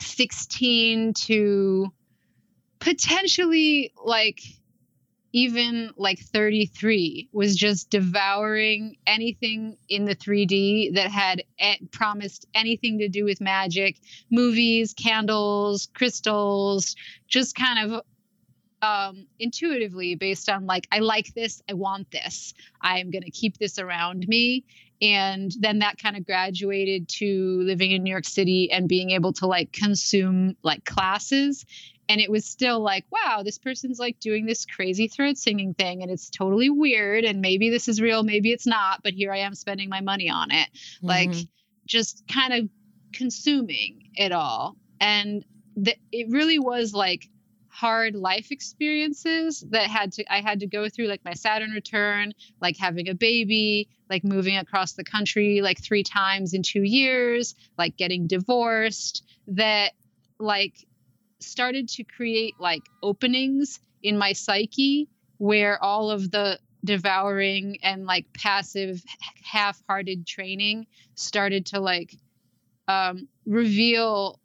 [0.00, 1.92] 16 to
[2.80, 4.40] potentially like
[5.32, 11.42] even like 33 was just devouring anything in the 3D that had
[11.90, 13.96] promised anything to do with magic,
[14.30, 16.96] movies, candles, crystals,
[17.28, 18.02] just kind of
[18.82, 23.56] um, intuitively based on like, I like this, I want this, I'm going to keep
[23.56, 24.64] this around me
[25.02, 29.32] and then that kind of graduated to living in New York City and being able
[29.34, 31.66] to like consume like classes.
[32.08, 36.02] And it was still like wow this person's like doing this crazy throat singing thing
[36.02, 39.38] and it's totally weird and maybe this is real maybe it's not but here I
[39.38, 40.68] am spending my money on it.
[40.72, 41.06] Mm-hmm.
[41.06, 41.34] like
[41.86, 42.68] just kind of
[43.12, 44.76] consuming it all.
[45.00, 45.44] And
[45.76, 47.28] the, it really was like
[47.68, 52.32] hard life experiences that had to I had to go through like my Saturn return,
[52.60, 57.54] like having a baby, like moving across the country like 3 times in 2 years,
[57.78, 59.92] like getting divorced that
[60.38, 60.74] like
[61.40, 65.08] started to create like openings in my psyche
[65.38, 69.02] where all of the devouring and like passive
[69.44, 72.14] half-hearted training started to like
[72.88, 74.38] um, reveal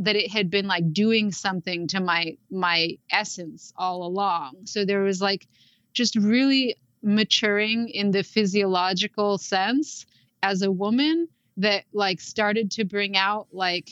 [0.00, 4.52] that it had been like doing something to my my essence all along.
[4.64, 5.46] So there was like
[5.92, 10.06] just really maturing in the physiological sense
[10.42, 13.90] as a woman that like started to bring out like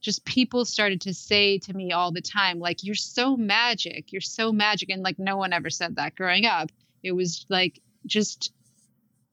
[0.00, 4.20] just people started to say to me all the time like you're so magic you're
[4.20, 6.70] so magic and like no one ever said that growing up
[7.02, 8.52] it was like just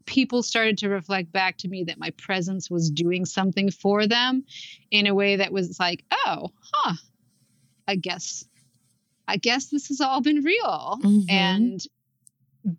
[0.08, 4.44] people started to reflect back to me that my presence was doing something for them
[4.90, 6.96] in a way that was like, oh, huh,
[7.88, 8.46] I guess,
[9.28, 11.00] I guess this has all been real.
[11.04, 11.30] Mm-hmm.
[11.30, 11.82] And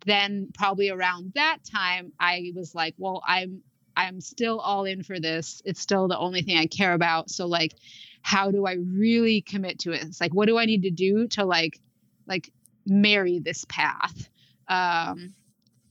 [0.05, 3.63] then probably around that time, I was like, well, I'm,
[3.97, 5.63] I'm still all in for this.
[5.65, 7.31] It's still the only thing I care about.
[7.31, 7.75] So like,
[8.23, 10.03] how do I really commit to it?
[10.03, 11.81] It's like, what do I need to do to like,
[12.27, 12.53] like
[12.87, 14.29] marry this path?
[14.69, 15.35] Um,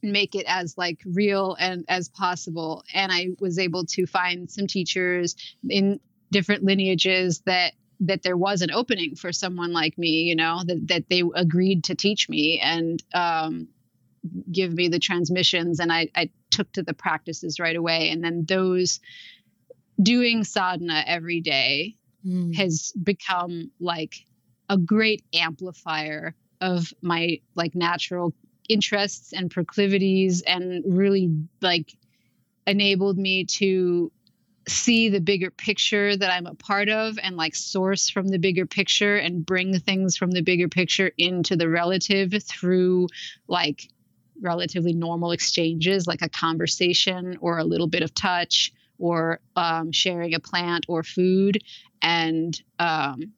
[0.04, 4.68] make it as like real and as possible and i was able to find some
[4.68, 5.36] teachers
[5.68, 6.00] in
[6.32, 10.88] different lineages that that there was an opening for someone like me you know that,
[10.88, 13.68] that they agreed to teach me and um,
[14.52, 18.46] give me the transmissions and I, I took to the practices right away and then
[18.48, 19.00] those
[20.02, 22.56] doing sadhana every day mm.
[22.56, 24.16] has become like
[24.70, 28.34] a great amplifier of my like natural
[28.68, 31.94] interests and proclivities and really like
[32.66, 34.12] enabled me to
[34.68, 38.66] see the bigger picture that I'm a part of and like source from the bigger
[38.66, 43.08] picture and bring things from the bigger picture into the relative through
[43.48, 43.90] like
[44.42, 50.34] relatively normal exchanges like a conversation or a little bit of touch or um, sharing
[50.34, 51.60] a plant or food
[52.02, 53.34] and um,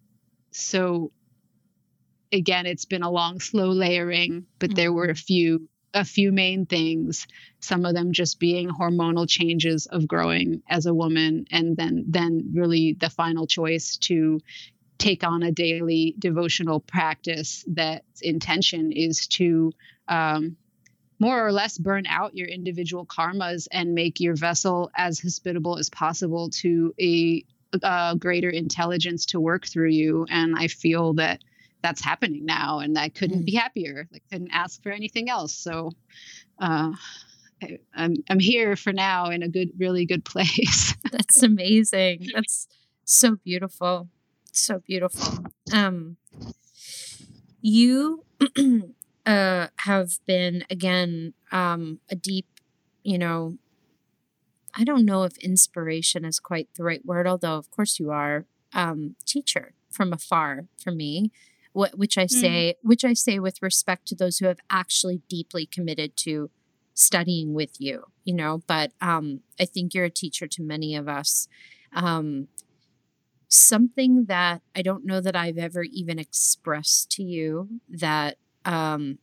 [0.51, 1.11] so
[2.31, 4.75] again it's been a long slow layering but mm-hmm.
[4.75, 7.25] there were a few a few main things
[7.59, 12.51] some of them just being hormonal changes of growing as a woman and then then
[12.53, 14.39] really the final choice to
[14.99, 19.71] take on a daily devotional practice that intention is to
[20.07, 20.57] um,
[21.19, 25.89] more or less burn out your individual karmas and make your vessel as hospitable as
[25.89, 27.43] possible to a,
[27.83, 30.25] a greater intelligence to work through you.
[30.29, 31.43] And i feel that
[31.81, 33.45] that's happening now and i couldn't mm.
[33.45, 34.07] be happier.
[34.11, 35.53] Like couldn't ask for anything else.
[35.53, 35.91] So
[36.59, 36.91] uh,
[37.61, 40.95] I, I'm, I'm here for now in a good really good place.
[41.11, 42.29] That's amazing.
[42.33, 42.67] That's
[43.03, 44.09] so beautiful.
[44.51, 45.45] So beautiful.
[45.73, 46.17] Um
[47.61, 48.23] you
[49.25, 52.47] uh have been again um a deep
[53.03, 53.57] you know
[54.75, 58.45] i don't know if inspiration is quite the right word although of course you are
[58.73, 61.31] um teacher from afar for me
[61.73, 62.39] what which I mm-hmm.
[62.39, 62.87] say mm.
[62.87, 66.49] which I say with respect to those who have actually deeply committed to
[66.93, 71.07] studying with you, you know, but um I think you're a teacher to many of
[71.07, 71.47] us.
[71.93, 72.47] Um
[73.47, 78.37] something that I don't know that I've ever even expressed to you that
[78.69, 79.17] um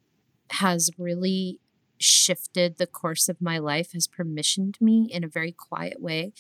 [0.51, 1.61] has really
[1.99, 6.32] shifted the course of my life has permissioned me in a very quiet way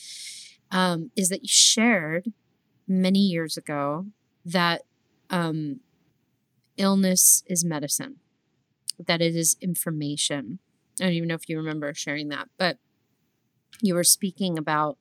[0.70, 2.32] um, is that you shared
[2.86, 4.06] many years ago
[4.44, 4.82] that
[5.30, 5.80] um,
[6.76, 8.16] illness is medicine,
[9.06, 10.58] that it is information.
[11.00, 12.78] I don't even know if you remember sharing that, but
[13.82, 14.98] you were speaking about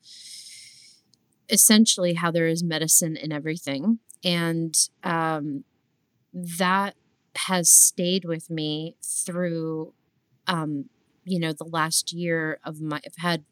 [1.50, 4.00] essentially how there is medicine in everything.
[4.24, 5.64] And um,
[6.34, 6.96] that
[7.38, 9.94] has stayed with me through,
[10.48, 10.86] um,
[11.24, 13.44] you know, the last year of my, I've had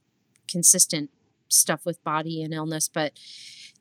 [0.47, 1.09] consistent
[1.49, 3.13] stuff with body and illness, but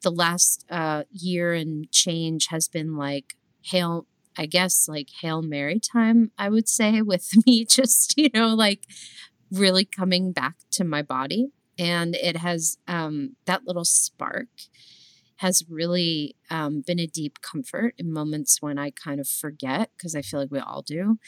[0.03, 5.80] the last uh, year and change has been like, hail, I guess like Hail Mary
[5.80, 8.86] time, I would say, with me just, you know, like
[9.50, 11.48] really coming back to my body.
[11.78, 14.48] And it has um, that little spark
[15.43, 20.14] has really um, been a deep comfort in moments when I kind of forget, because
[20.14, 21.18] I feel like we all do.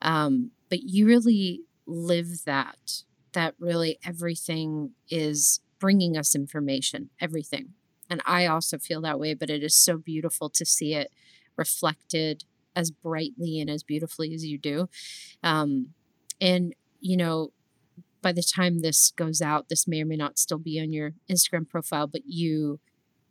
[0.00, 3.02] Um, but you really live that,
[3.32, 7.74] that really everything is bringing us information, everything.
[8.08, 11.10] And I also feel that way, but it is so beautiful to see it
[11.56, 12.44] reflected
[12.76, 14.88] as brightly and as beautifully as you do.
[15.42, 15.94] Um,
[16.40, 17.50] and, you know,
[18.22, 21.14] by the time this goes out, this may or may not still be on your
[21.28, 22.78] Instagram profile, but you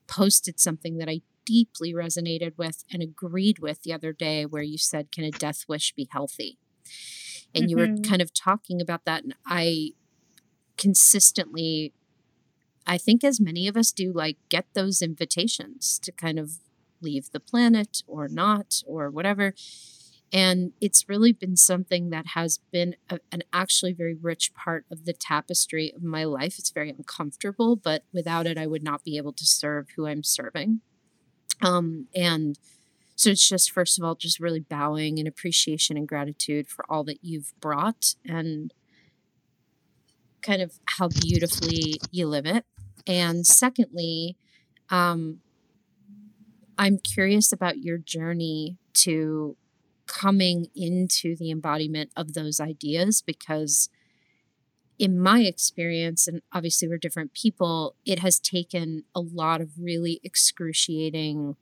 [0.07, 4.77] posted something that I deeply resonated with and agreed with the other day, where you
[4.77, 6.57] said, Can a death wish be healthy?
[7.53, 7.69] And mm-hmm.
[7.69, 8.09] you were mm-hmm.
[8.09, 9.23] kind of talking about that.
[9.23, 9.91] And I
[10.77, 11.93] consistently,
[12.87, 16.59] I think as many of us do, like get those invitations to kind of
[17.01, 19.53] leave the planet or not or whatever.
[20.33, 25.05] And it's really been something that has been a, an actually very rich part of
[25.05, 26.57] the tapestry of my life.
[26.57, 30.23] It's very uncomfortable, but without it, I would not be able to serve who I'm
[30.23, 30.81] serving.
[31.61, 32.57] Um, and
[33.15, 37.03] so it's just, first of all, just really bowing in appreciation and gratitude for all
[37.03, 38.73] that you've brought and
[40.41, 42.65] kind of how beautifully you live it.
[43.05, 44.35] And secondly,
[44.89, 45.41] um,
[46.77, 49.55] I'm curious about your journey to
[50.13, 53.89] coming into the embodiment of those ideas because
[54.99, 60.19] in my experience and obviously we're different people it has taken a lot of really
[60.23, 61.55] excruciating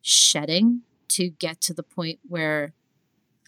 [0.00, 2.74] shedding to get to the point where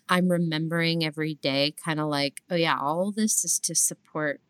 [0.08, 4.40] i'm remembering every day kind of like oh yeah all this is to support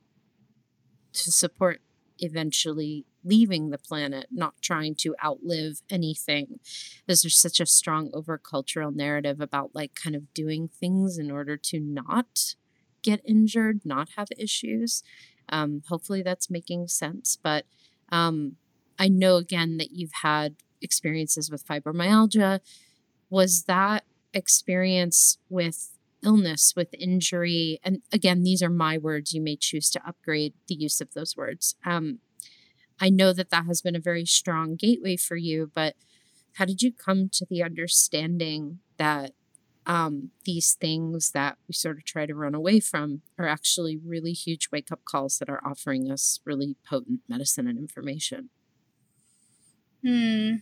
[1.13, 1.83] to support
[2.19, 6.61] eventually leaving the planet, not trying to outlive anything.
[7.05, 11.57] Because there's such a strong overcultural narrative about like kind of doing things in order
[11.57, 12.55] to not
[13.03, 15.03] get injured, not have issues.
[15.49, 17.37] Um, hopefully that's making sense.
[17.41, 17.67] But
[18.11, 18.57] um,
[18.99, 22.61] I know again that you've had experiences with fibromyalgia.
[23.29, 29.33] Was that experience with illness, with injury, and again, these are my words.
[29.33, 31.77] You may choose to upgrade the use of those words.
[31.85, 32.21] Um,
[33.01, 35.97] I know that that has been a very strong gateway for you, but
[36.55, 39.33] how did you come to the understanding that
[39.87, 44.33] um, these things that we sort of try to run away from are actually really
[44.33, 48.51] huge wake up calls that are offering us really potent medicine and information?
[50.05, 50.57] Hmm.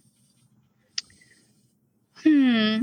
[2.22, 2.78] Hmm.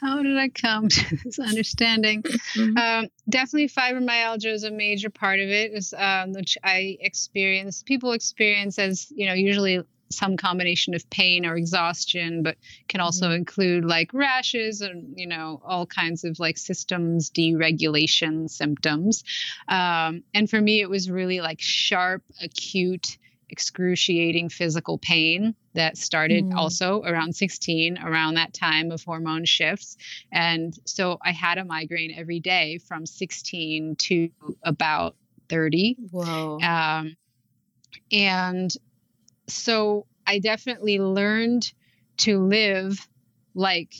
[0.00, 2.22] How did I come to this understanding?
[2.22, 2.76] Mm-hmm.
[2.76, 7.82] Um, definitely, fibromyalgia is a major part of it, is, um, which I experience.
[7.82, 12.56] People experience as you know, usually some combination of pain or exhaustion, but
[12.88, 13.34] can also mm-hmm.
[13.34, 19.24] include like rashes and you know all kinds of like systems deregulation symptoms.
[19.68, 23.18] Um, and for me, it was really like sharp, acute
[23.50, 26.54] excruciating physical pain that started mm.
[26.54, 29.96] also around 16 around that time of hormone shifts.
[30.32, 34.28] And so i had a migraine every day from 16 to
[34.62, 35.14] about
[35.48, 36.58] 30 whoa.
[36.60, 37.16] Um,
[38.12, 38.74] and
[39.46, 41.72] so i definitely learned
[42.18, 43.08] to live
[43.54, 43.94] like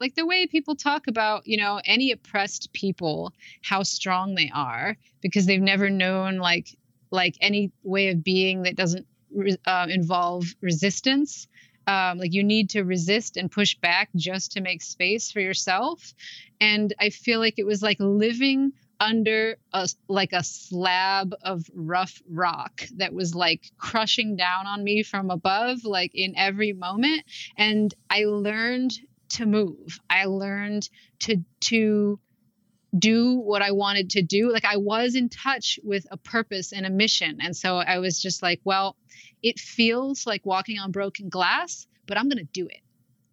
[0.00, 3.32] like the way people talk about you know any oppressed people
[3.62, 6.76] how strong they are because they've never known like
[7.10, 9.06] like any way of being that doesn't
[9.66, 11.48] uh, involve resistance.
[11.86, 16.12] Um, like you need to resist and push back just to make space for yourself.
[16.60, 22.20] And I feel like it was like living under a like a slab of rough
[22.28, 27.22] rock that was like crushing down on me from above like in every moment
[27.56, 28.90] and i learned
[29.28, 30.88] to move i learned
[31.20, 32.18] to to
[32.96, 34.52] do what I wanted to do.
[34.52, 37.38] Like I was in touch with a purpose and a mission.
[37.40, 38.96] And so I was just like, well,
[39.42, 42.80] it feels like walking on broken glass, but I'm going to do it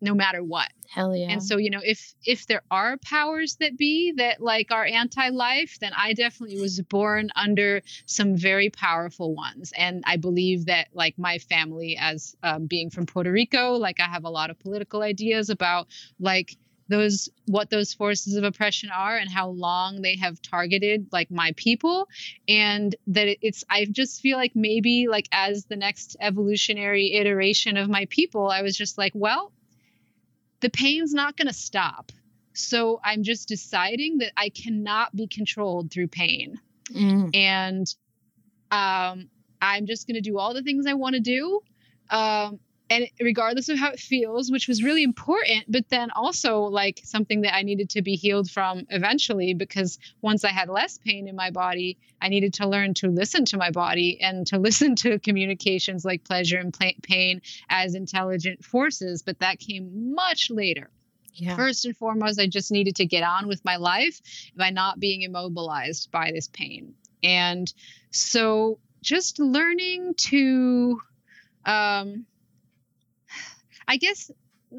[0.01, 0.69] no matter what.
[0.89, 1.27] Hell yeah.
[1.29, 5.79] And so, you know, if if there are powers that be that like are anti-life,
[5.79, 9.73] then I definitely was born under some very powerful ones.
[9.75, 14.05] And I believe that like my family as um, being from Puerto Rico, like I
[14.07, 15.87] have a lot of political ideas about
[16.19, 16.55] like
[16.87, 21.53] those what those forces of oppression are and how long they have targeted like my
[21.55, 22.07] people.
[22.47, 27.89] And that it's i just feel like maybe like as the next evolutionary iteration of
[27.89, 29.51] my people i was just like well
[30.61, 32.11] the pain's not going to stop.
[32.53, 36.59] So i'm just deciding that i cannot be controlled through pain.
[36.93, 37.35] Mm.
[37.35, 37.87] and
[38.69, 39.27] um
[39.59, 41.61] i'm just going to do all the things i want to do.
[42.11, 42.59] Um
[42.95, 47.41] and regardless of how it feels which was really important but then also like something
[47.41, 51.35] that i needed to be healed from eventually because once i had less pain in
[51.35, 55.19] my body i needed to learn to listen to my body and to listen to
[55.19, 60.89] communications like pleasure and pain as intelligent forces but that came much later
[61.37, 61.57] yeah.
[61.57, 64.21] First and foremost, I just needed to get on with my life
[64.55, 66.93] by not being immobilized by this pain.
[67.25, 67.73] And
[68.11, 71.01] so just learning to
[71.65, 72.25] um,
[73.87, 74.31] I guess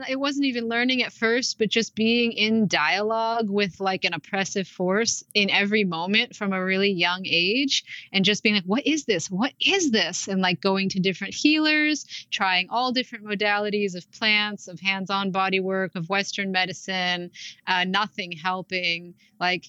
[0.09, 4.67] it wasn't even learning at first, but just being in dialogue with like an oppressive
[4.69, 9.05] force in every moment from a really young age and just being like, what is
[9.05, 9.31] this?
[9.31, 10.29] What is this?
[10.29, 15.31] And like going to different healers, trying all different modalities of plants, of hands on
[15.31, 17.31] body work, of Western medicine,
[17.67, 19.15] uh, nothing helping.
[19.41, 19.67] Like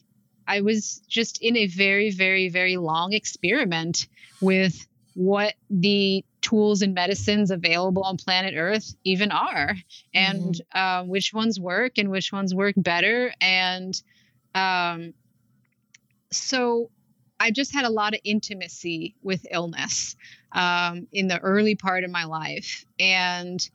[0.47, 4.07] I was just in a very, very, very long experiment
[4.41, 9.75] with what the tools and medicines available on planet Earth even are,
[10.13, 10.79] and mm-hmm.
[10.79, 13.33] um, which ones work and which ones work better.
[13.41, 14.01] And
[14.55, 15.13] um,
[16.31, 16.89] so
[17.37, 20.15] I just had a lot of intimacy with illness
[20.53, 22.85] um, in the early part of my life.
[22.97, 23.69] And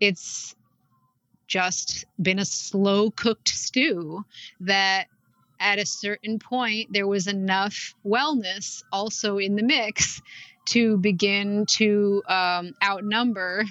[0.00, 0.56] it's
[1.46, 4.24] just been a slow cooked stew
[4.60, 5.06] that
[5.60, 10.20] at a certain point there was enough wellness also in the mix
[10.66, 13.64] to begin to um, outnumber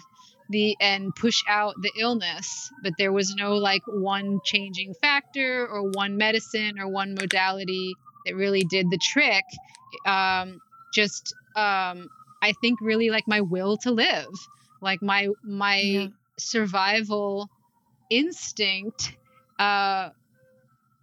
[0.49, 5.89] the and push out the illness but there was no like one changing factor or
[5.91, 9.43] one medicine or one modality that really did the trick
[10.05, 10.61] um,
[10.93, 12.09] just um,
[12.41, 14.27] i think really like my will to live
[14.81, 16.07] like my my yeah.
[16.37, 17.49] survival
[18.09, 19.15] instinct
[19.57, 20.09] uh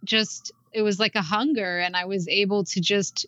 [0.05, 3.25] just it was like a hunger and i was able to just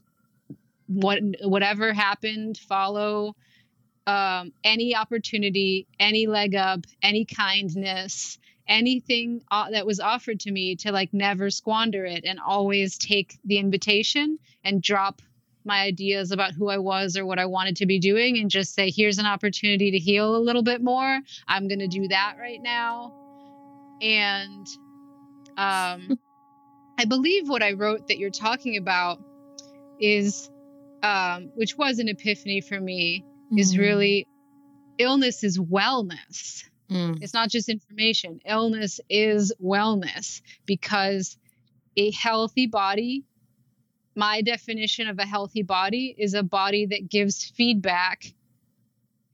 [0.88, 3.36] what whatever happened, follow
[4.07, 10.75] um, any opportunity, any leg up, any kindness, anything uh, that was offered to me
[10.75, 15.21] to like never squander it and always take the invitation and drop
[15.63, 18.75] my ideas about who I was or what I wanted to be doing and just
[18.75, 21.19] say, here's an opportunity to heal a little bit more.
[21.47, 23.13] I'm going to do that right now.
[24.01, 24.67] And
[25.57, 26.19] um,
[26.99, 29.19] I believe what I wrote that you're talking about
[29.99, 30.51] is
[31.04, 33.60] um, which was an epiphany for me, mm.
[33.60, 34.28] is really
[34.98, 36.64] illness is wellness.
[36.89, 37.22] Mm.
[37.22, 38.39] It's not just information.
[38.46, 41.38] Illness is wellness because
[41.98, 43.26] a healthy body,
[44.16, 48.34] my definition of a healthy body is a body that gives feedback.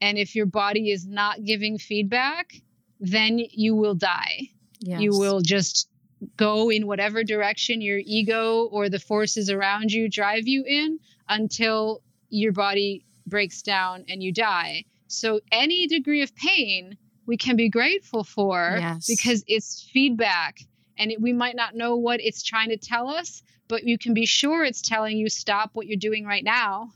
[0.00, 2.54] And if your body is not giving feedback,
[3.00, 4.48] then you will die.
[4.80, 5.00] Yes.
[5.00, 5.88] You will just
[6.36, 10.98] go in whatever direction your ego or the forces around you drive you in
[11.28, 14.84] until your body breaks down and you die.
[15.06, 16.96] So, any degree of pain
[17.26, 19.06] we can be grateful for yes.
[19.06, 20.58] because it's feedback
[20.98, 24.12] and it, we might not know what it's trying to tell us, but you can
[24.12, 26.90] be sure it's telling you stop what you're doing right now.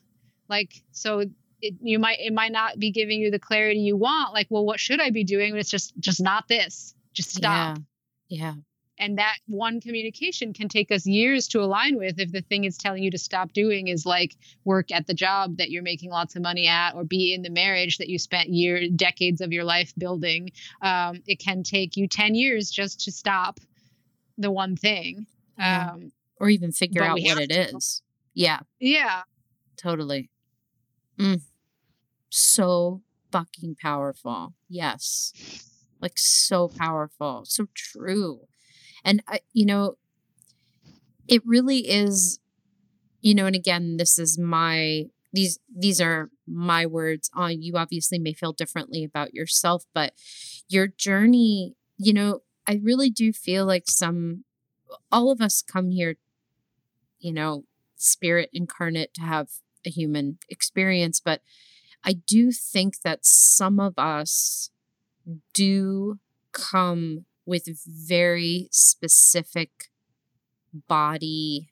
[0.48, 1.24] Like, so
[1.62, 4.64] it, you might it might not be giving you the clarity you want like well
[4.64, 7.78] what should i be doing it's just just not this just stop
[8.28, 8.54] yeah yeah
[8.98, 12.76] and that one communication can take us years to align with if the thing it's
[12.76, 16.36] telling you to stop doing is like work at the job that you're making lots
[16.36, 19.64] of money at or be in the marriage that you spent years decades of your
[19.64, 20.50] life building
[20.82, 23.60] um, it can take you 10 years just to stop
[24.38, 25.26] the one thing
[25.58, 25.92] yeah.
[25.92, 27.76] um, or even figure out what it to.
[27.76, 28.02] is.
[28.34, 28.60] Yeah.
[28.78, 29.22] Yeah.
[29.76, 30.30] Totally.
[31.18, 31.40] Mm.
[32.28, 33.00] so
[33.32, 34.52] fucking powerful.
[34.68, 35.32] Yes.
[35.98, 37.44] Like so powerful.
[37.46, 38.40] So true
[39.06, 39.96] and, you know,
[41.28, 42.40] it really is,
[43.20, 47.30] you know, and again, this is my, these, these are my words.
[47.32, 50.12] On, uh, you obviously may feel differently about yourself, but
[50.68, 54.44] your journey, you know, I really do feel like some,
[55.12, 56.16] all of us come here,
[57.20, 59.48] you know, spirit incarnate to have
[59.86, 61.42] a human experience, but
[62.04, 64.70] I do think that some of us
[65.54, 66.18] do
[66.50, 69.70] come with very specific
[70.88, 71.70] body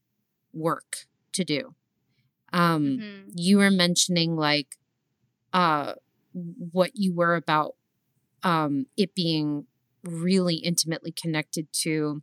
[0.53, 1.75] work to do.
[2.53, 3.31] Um, mm-hmm.
[3.35, 4.77] You were mentioning like
[5.53, 5.95] uh,
[6.33, 7.75] what you were about
[8.43, 9.66] um, it being
[10.05, 12.22] really intimately connected to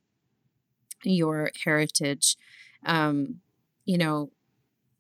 [1.04, 2.38] your heritage.
[2.86, 3.41] Um,
[3.86, 4.32] you know,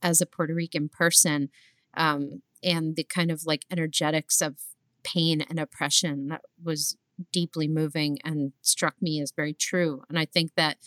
[0.01, 1.49] as a Puerto Rican person,
[1.95, 4.57] um, and the kind of like energetics of
[5.03, 6.97] pain and oppression that was
[7.31, 10.03] deeply moving and struck me as very true.
[10.09, 10.77] And I think that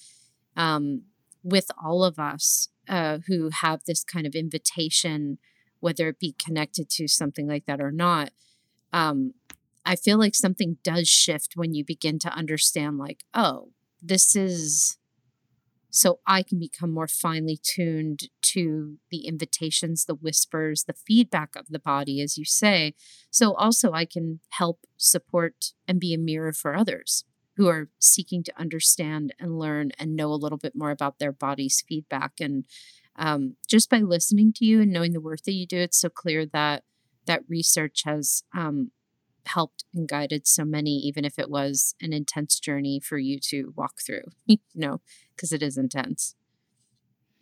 [0.57, 1.03] um,
[1.43, 5.39] with all of us uh, who have this kind of invitation,
[5.81, 8.31] whether it be connected to something like that or not,
[8.93, 9.35] um,
[9.85, 14.97] I feel like something does shift when you begin to understand, like, oh, this is
[15.95, 21.69] so I can become more finely tuned to the invitations, the whispers, the feedback of
[21.69, 22.95] the body, as you say.
[23.31, 27.25] So also I can help support and be a mirror for others
[27.57, 31.31] who are seeking to understand and learn and know a little bit more about their
[31.31, 32.33] body's feedback.
[32.41, 32.65] And
[33.15, 36.09] um, just by listening to you and knowing the work that you do, it's so
[36.09, 36.83] clear that
[37.27, 38.91] that research has um,
[39.47, 43.73] helped and guided so many, even if it was an intense journey for you to
[43.77, 45.01] walk through, you know,
[45.35, 46.35] because it is intense.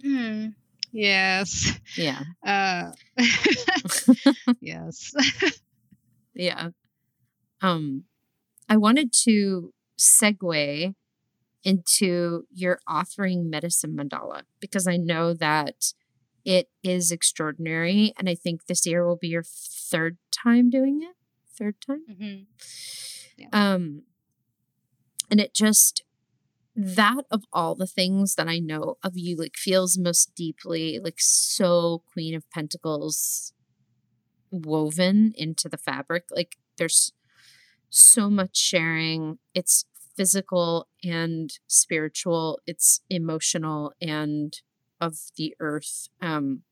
[0.02, 0.48] Hmm.
[0.90, 1.78] Yes.
[1.96, 2.22] Yeah.
[2.44, 2.92] Uh,
[4.60, 5.12] yes.
[6.34, 6.68] yeah.
[7.62, 8.04] Um,
[8.68, 10.94] I wanted to segue
[11.64, 15.92] into your authoring medicine mandala because I know that
[16.44, 21.14] it is extraordinary, and I think this year will be your third time doing it
[21.56, 22.02] third time.
[22.10, 22.42] Mm-hmm.
[23.38, 23.48] Yeah.
[23.52, 24.02] Um,
[25.30, 26.02] and it just
[26.74, 31.18] that of all the things that I know of you, like feels most deeply like
[31.18, 33.52] so Queen of Pentacles
[34.50, 36.24] woven into the fabric.
[36.30, 37.12] Like there's
[37.90, 39.38] so much sharing.
[39.54, 39.84] It's
[40.16, 42.58] physical and spiritual.
[42.66, 44.54] It's emotional and
[45.00, 46.08] of the earth.
[46.20, 46.62] Um,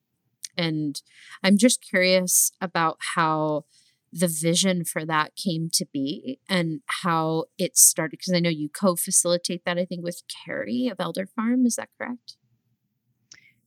[0.56, 1.00] and
[1.42, 3.64] I'm just curious about how
[4.12, 8.68] the vision for that came to be and how it started because i know you
[8.68, 12.36] co-facilitate that i think with carrie of elder farm is that correct?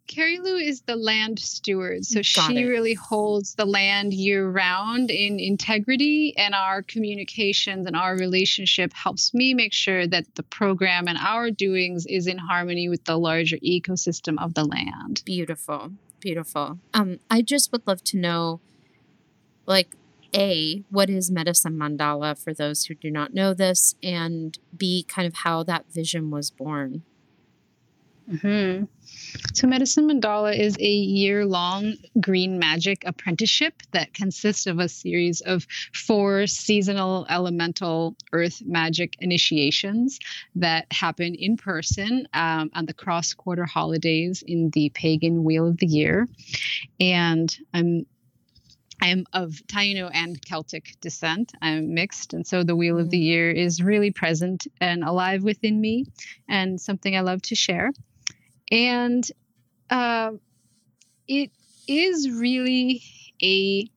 [0.06, 2.68] Carrie lou is the land steward so Got she it.
[2.68, 9.34] really holds the land year round in integrity and our communications and our relationship helps
[9.34, 13.56] me make sure that the program and our doings is in harmony with the larger
[13.58, 15.24] ecosystem of the land.
[15.26, 16.80] Beautiful beautiful.
[16.94, 18.60] Um i just would love to know
[19.66, 19.96] like
[20.34, 25.28] a, what is Medicine Mandala for those who do not know this, and B, kind
[25.28, 27.04] of how that vision was born.
[28.32, 28.86] Mm-hmm.
[29.54, 35.42] So, Medicine Mandala is a year long green magic apprenticeship that consists of a series
[35.42, 40.20] of four seasonal elemental earth magic initiations
[40.56, 45.78] that happen in person um, on the cross quarter holidays in the pagan wheel of
[45.78, 46.28] the year.
[47.00, 48.06] And I'm
[49.04, 51.52] I am of Taino and Celtic descent.
[51.62, 52.34] I'm mixed.
[52.34, 53.26] And so the Wheel of the mm.
[53.26, 56.06] Year is really present and alive within me
[56.48, 57.92] and something I love to share.
[58.72, 59.30] And
[59.90, 60.32] uh,
[61.28, 61.52] it
[61.86, 63.04] is really
[63.44, 63.90] a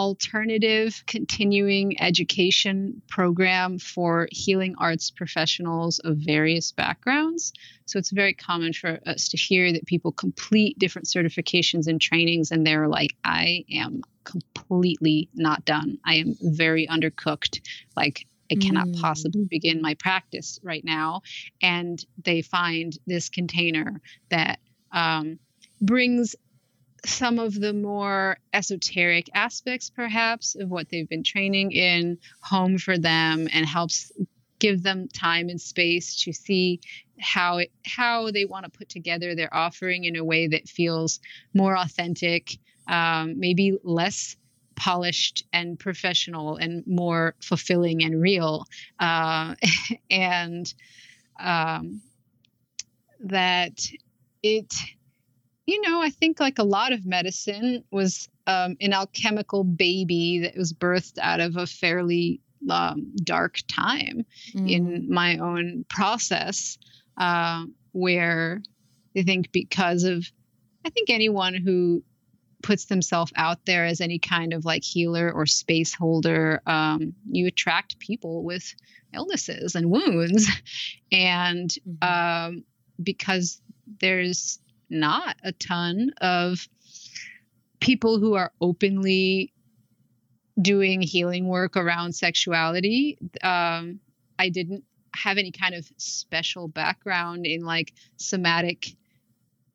[0.00, 7.52] alternative continuing education program for healing arts professionals of various backgrounds.
[7.84, 12.50] So it's very common for us to hear that people complete different certifications and trainings
[12.50, 15.98] and they're like, I am completely not done.
[16.02, 17.60] I am very undercooked.
[17.94, 19.00] Like, I cannot mm.
[19.02, 21.20] possibly begin my practice right now.
[21.60, 24.60] And they find this container that
[24.92, 25.38] um,
[25.82, 26.36] brings
[27.04, 32.98] some of the more esoteric aspects, perhaps, of what they've been training in home for
[32.98, 34.12] them and helps
[34.58, 36.80] give them time and space to see
[37.18, 41.20] how it, how they want to put together their offering in a way that feels
[41.54, 44.36] more authentic, um, maybe less
[44.76, 48.64] polished and professional and more fulfilling and real,
[48.98, 49.54] uh,
[50.10, 50.72] and
[51.38, 52.00] um,
[53.20, 53.80] that
[54.42, 54.74] it
[55.70, 60.56] you know, I think like a lot of medicine was um, an alchemical baby that
[60.56, 64.68] was birthed out of a fairly um, dark time mm.
[64.68, 66.76] in my own process,
[67.18, 68.62] uh, where
[69.16, 70.28] I think because of,
[70.84, 72.02] I think anyone who
[72.64, 77.46] puts themselves out there as any kind of like healer or space holder, um, you
[77.46, 78.74] attract people with
[79.14, 80.48] illnesses and wounds.
[81.12, 82.48] And mm-hmm.
[82.54, 82.64] um,
[83.02, 83.60] because
[83.98, 84.60] there's
[84.90, 86.68] not a ton of
[87.80, 89.52] people who are openly
[90.60, 93.18] doing healing work around sexuality.
[93.42, 94.00] Um,
[94.38, 94.84] I didn't
[95.14, 98.94] have any kind of special background in like somatic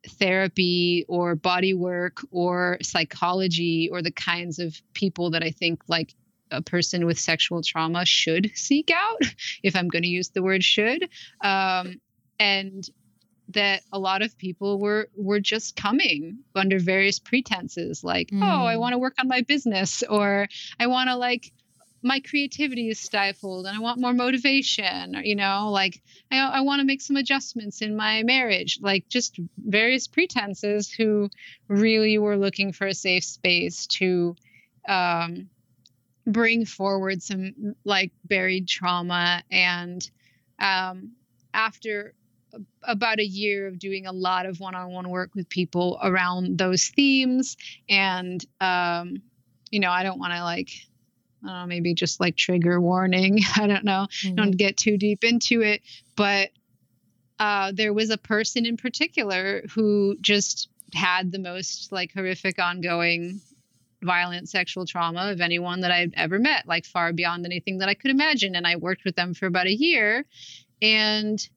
[0.07, 6.13] therapy or body work or psychology or the kinds of people that I think like
[6.51, 9.21] a person with sexual trauma should seek out,
[9.63, 11.09] if I'm going to use the word should.
[11.43, 11.99] Um,
[12.39, 12.87] and
[13.55, 18.41] that a lot of people were were just coming under various pretenses like mm.
[18.43, 18.79] oh i mm.
[18.79, 20.47] want to work on my business or
[20.79, 21.51] i want to like
[22.03, 26.01] my creativity is stifled and i want more motivation or, you know like
[26.31, 31.29] i, I want to make some adjustments in my marriage like just various pretenses who
[31.67, 34.35] really were looking for a safe space to
[34.87, 35.49] um,
[36.27, 40.07] bring forward some like buried trauma and
[40.59, 41.13] um,
[41.53, 42.13] after
[42.83, 47.57] about a year of doing a lot of one-on-one work with people around those themes
[47.89, 49.21] and um,
[49.69, 50.69] you know i don't want to like
[51.43, 53.39] I don't know, maybe just like trigger warning.
[53.55, 54.07] I don't know.
[54.23, 54.35] Mm-hmm.
[54.35, 55.81] Don't get too deep into it.
[56.15, 56.49] But
[57.39, 63.41] uh, there was a person in particular who just had the most like horrific ongoing
[64.01, 67.95] violent sexual trauma of anyone that I've ever met, like far beyond anything that I
[67.95, 68.55] could imagine.
[68.55, 70.25] And I worked with them for about a year.
[70.81, 71.47] And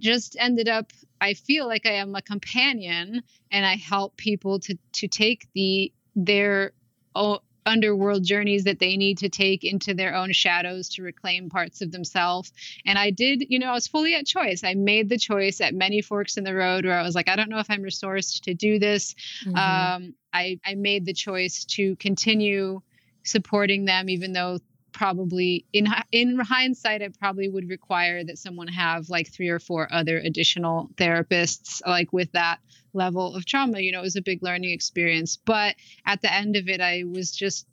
[0.00, 4.76] just ended up i feel like i am a companion and i help people to
[4.92, 6.72] to take the their
[7.14, 11.80] own underworld journeys that they need to take into their own shadows to reclaim parts
[11.80, 12.52] of themselves
[12.84, 14.64] and i did you know i was fully at choice.
[14.64, 17.36] I made the choice at many forks in the road where i was like i
[17.36, 19.14] don't know if i'm resourced to do this.
[19.44, 19.56] Mm-hmm.
[19.56, 22.80] um, I, I made the choice to continue
[23.22, 24.58] supporting them even though
[24.92, 29.92] probably in in hindsight, it probably would require that someone have like three or four
[29.92, 32.58] other additional therapists, like with that
[32.92, 33.80] level of trauma.
[33.80, 35.36] You know, it was a big learning experience.
[35.36, 35.76] But
[36.06, 37.66] at the end of it, I was just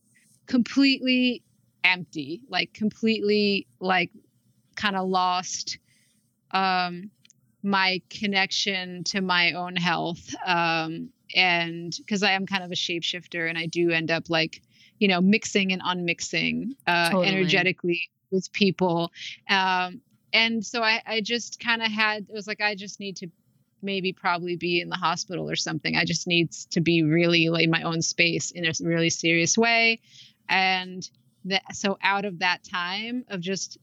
[0.45, 1.43] completely
[1.83, 4.11] empty, like completely like
[4.75, 5.77] kind of lost
[6.51, 7.11] um,
[7.63, 10.33] my connection to my own health.
[10.45, 14.61] Um, and because I am kind of a shapeshifter and I do end up like
[14.99, 17.27] you know mixing and unmixing uh, totally.
[17.27, 19.11] energetically with people.
[19.49, 23.15] Um, and so i, I just kind of had it was like i just need
[23.15, 23.31] to
[23.81, 25.95] maybe probably be in the hospital or something.
[25.95, 29.99] I just needs to be really like my own space in a really serious way.
[30.47, 31.09] And
[31.45, 33.77] that so out of that time of just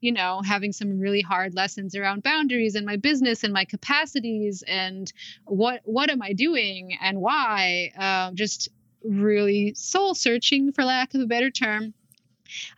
[0.00, 4.64] you know having some really hard lessons around boundaries and my business and my capacities
[4.66, 5.12] and
[5.44, 8.68] what what am i doing and why um, just
[9.08, 11.94] really soul searching, for lack of a better term,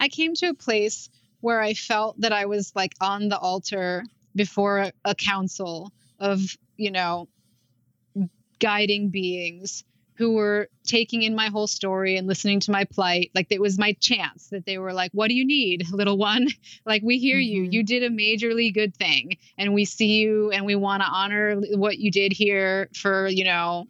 [0.00, 1.08] I came to a place
[1.40, 4.04] where I felt that I was like on the altar
[4.34, 6.40] before a, a council of,
[6.76, 7.28] you know,
[8.58, 9.84] guiding beings
[10.18, 13.30] who were taking in my whole story and listening to my plight.
[13.36, 16.48] Like it was my chance that they were like, What do you need, little one?
[16.84, 17.52] like, we hear mm-hmm.
[17.52, 17.62] you.
[17.70, 21.60] You did a majorly good thing, and we see you, and we want to honor
[21.76, 23.86] what you did here for, you know,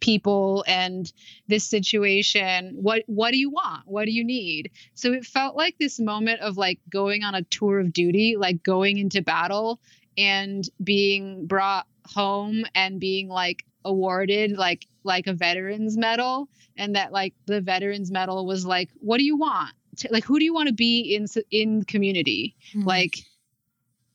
[0.00, 1.12] people and
[1.48, 3.82] this situation what what do you want?
[3.86, 4.70] What do you need?
[4.94, 8.62] So it felt like this moment of like going on a tour of duty like
[8.62, 9.80] going into battle
[10.16, 17.12] and being brought home and being like awarded like like a veterans medal and that
[17.12, 19.74] like the veterans medal was like what do you want?
[20.10, 22.86] Like who do you want to be in in community mm-hmm.
[22.86, 23.18] like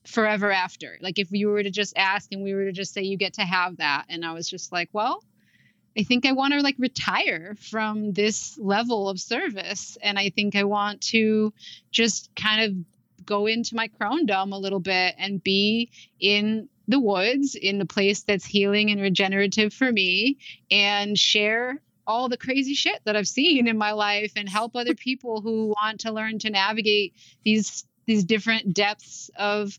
[0.06, 0.98] forever after?
[1.00, 3.34] Like if you were to just ask and we were to just say you get
[3.34, 4.04] to have that.
[4.08, 5.22] And i was just like well
[5.96, 9.96] I think I want to like retire from this level of service.
[10.02, 11.52] And I think I want to
[11.90, 15.90] just kind of go into my crowndom a little bit and be
[16.20, 20.38] in the woods in the place that's healing and regenerative for me
[20.70, 24.94] and share all the crazy shit that I've seen in my life and help other
[24.94, 27.14] people who want to learn to navigate
[27.44, 29.78] these these different depths of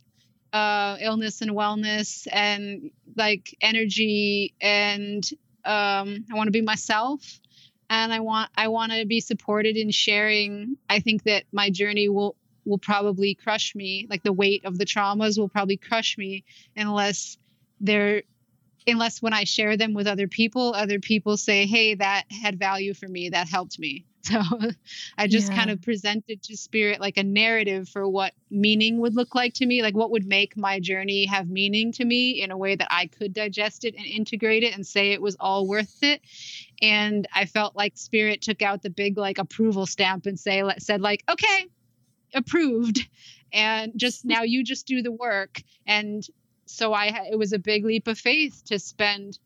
[0.52, 5.30] uh, illness and wellness and like energy and
[5.66, 7.40] um, I want to be myself
[7.90, 10.78] and I want I want to be supported in sharing.
[10.90, 12.36] I think that my journey will
[12.66, 14.08] will probably crush me.
[14.10, 16.44] Like the weight of the traumas will probably crush me
[16.76, 17.38] unless
[17.80, 18.24] they're
[18.88, 22.94] unless when I share them with other people, other people say, "Hey, that had value
[22.94, 23.30] for me.
[23.30, 24.42] That helped me." So
[25.18, 25.56] I just yeah.
[25.56, 29.66] kind of presented to spirit like a narrative for what meaning would look like to
[29.66, 32.88] me, like what would make my journey have meaning to me in a way that
[32.90, 36.22] I could digest it and integrate it and say it was all worth it.
[36.82, 41.02] And I felt like spirit took out the big like approval stamp and say said
[41.02, 41.68] like, "Okay,
[42.34, 43.08] approved."
[43.54, 46.28] And just now you just do the work and
[46.66, 49.38] so I it was a big leap of faith to spend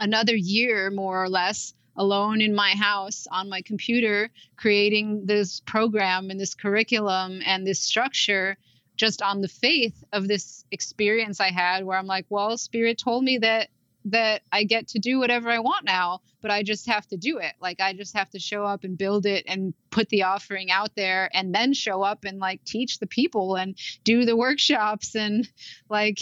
[0.00, 6.30] another year more or less alone in my house on my computer creating this program
[6.30, 8.56] and this curriculum and this structure
[8.96, 13.24] just on the faith of this experience I had where I'm like, well, spirit told
[13.24, 13.68] me that
[14.04, 17.38] that I get to do whatever I want now, but I just have to do
[17.38, 17.52] it.
[17.60, 20.94] Like I just have to show up and build it and put the offering out
[20.96, 25.48] there and then show up and like teach the people and do the workshops and
[25.90, 26.20] like,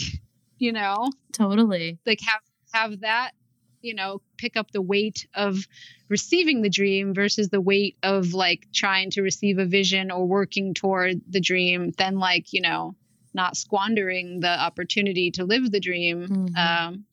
[0.57, 1.99] you know, totally.
[2.05, 2.41] Like have
[2.73, 3.31] have that
[3.81, 5.67] you know pick up the weight of
[6.09, 10.73] receiving the dream versus the weight of like trying to receive a vision or working
[10.73, 12.95] toward the dream then like you know
[13.33, 16.27] not squandering the opportunity to live the dream.
[16.27, 16.55] Mm-hmm.
[16.57, 17.05] um,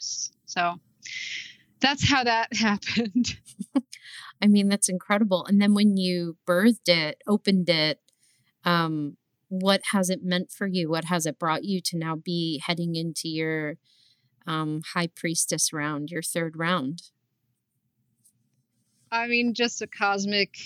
[0.46, 0.74] so
[1.80, 3.36] that's how that happened.
[4.42, 5.44] I mean that's incredible.
[5.46, 8.00] And then when you birthed it opened it
[8.64, 9.16] um,
[9.48, 10.90] what has it meant for you?
[10.90, 13.76] What has it brought you to now be heading into your
[14.46, 17.02] um, high priestess round, your third round?
[19.10, 20.56] I mean, just a cosmic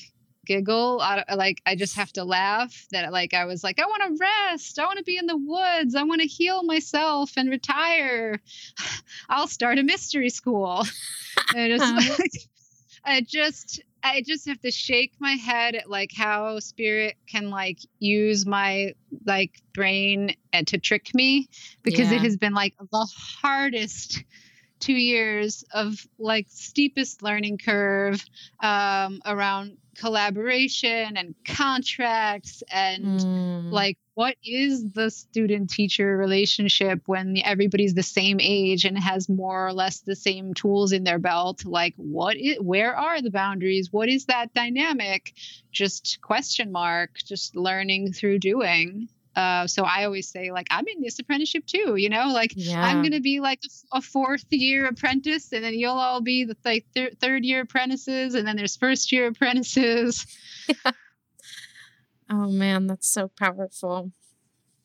[0.48, 1.00] giggle.
[1.00, 4.24] I, like I just have to laugh that like I was like I want to
[4.24, 4.78] rest.
[4.78, 5.94] I want to be in the woods.
[5.94, 8.40] I want to heal myself and retire.
[9.28, 10.84] I'll start a mystery school.
[11.54, 12.32] and just like,
[13.04, 17.78] I just I just have to shake my head at like how spirit can like
[17.98, 18.94] use my
[19.26, 21.48] like brain and to trick me
[21.82, 22.16] because yeah.
[22.16, 23.06] it has been like the
[23.40, 24.22] hardest
[24.80, 28.24] two years of like steepest learning curve
[28.60, 33.72] um, around collaboration and contracts and mm.
[33.72, 39.66] like what is the student teacher relationship when everybody's the same age and has more
[39.66, 41.64] or less the same tools in their belt?
[41.64, 43.92] Like what is where are the boundaries?
[43.92, 45.34] What is that dynamic?
[45.72, 49.08] Just question mark just learning through doing
[49.38, 52.84] uh, so I always say, like, I'm in this apprenticeship too, you know, like yeah.
[52.84, 53.60] I'm going to be like
[53.92, 58.34] a, fourth year apprentice, and then you'll all be the like thir- third year apprentices,
[58.34, 60.26] and then there's first year apprentices.
[60.84, 60.92] Yeah.
[62.30, 64.12] Oh man, that's so powerful.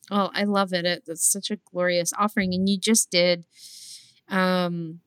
[0.09, 0.85] Well, I love it.
[0.85, 1.03] it.
[1.07, 3.43] It's such a glorious offering, and you just did.
[4.29, 5.01] Um,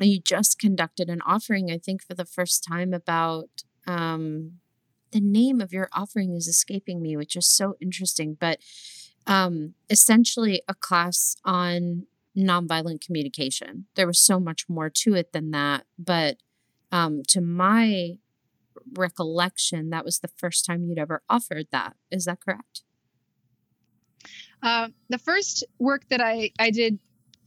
[0.00, 4.54] you just conducted an offering, I think, for the first time about um
[5.12, 8.58] the name of your offering is escaping me, which is so interesting, but
[9.26, 12.06] um, essentially a class on
[12.36, 13.86] nonviolent communication.
[13.94, 16.38] There was so much more to it than that, but
[16.90, 18.18] um, to my
[18.94, 21.94] recollection, that was the first time you'd ever offered that.
[22.10, 22.82] Is that correct?
[24.62, 26.98] Uh, the first work that I, I did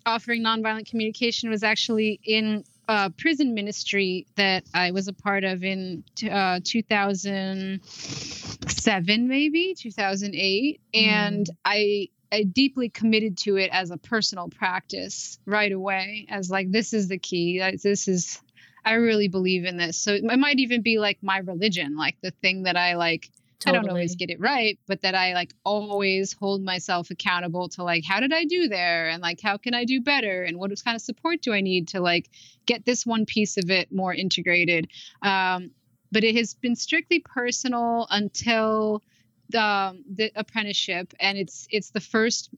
[0.06, 5.64] offering nonviolent communication was actually in uh, prison ministry that I was a part of
[5.64, 11.02] in uh, 2007, maybe 2008, mm.
[11.02, 16.26] and I I deeply committed to it as a personal practice right away.
[16.30, 17.60] As like this is the key.
[17.82, 18.42] This is
[18.84, 19.98] I really believe in this.
[19.98, 23.30] So it might even be like my religion, like the thing that I like
[23.60, 23.80] Totally.
[23.80, 27.84] I don't always get it right, but that I like always hold myself accountable to
[27.84, 29.08] like, how did I do there?
[29.10, 30.44] And like, how can I do better?
[30.44, 32.30] And what kind of support do I need to like
[32.66, 34.88] get this one piece of it more integrated?
[35.22, 35.72] Um,
[36.12, 39.02] but it has been strictly personal until
[39.50, 41.14] the, um, the apprenticeship.
[41.20, 42.50] And it's, it's the first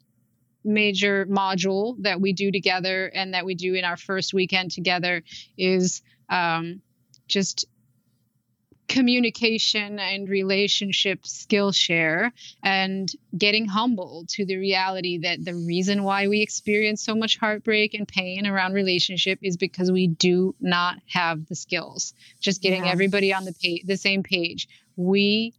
[0.63, 5.23] major module that we do together and that we do in our first weekend together
[5.57, 6.81] is um,
[7.27, 7.65] just
[8.87, 12.31] communication and relationship skill share
[12.63, 17.93] and getting humble to the reality that the reason why we experience so much heartbreak
[17.93, 22.91] and pain around relationship is because we do not have the skills just getting yeah.
[22.91, 25.53] everybody on the page the same page we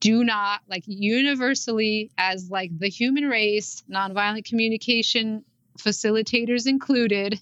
[0.00, 5.44] do not like universally as like the human race nonviolent communication
[5.78, 7.40] facilitators included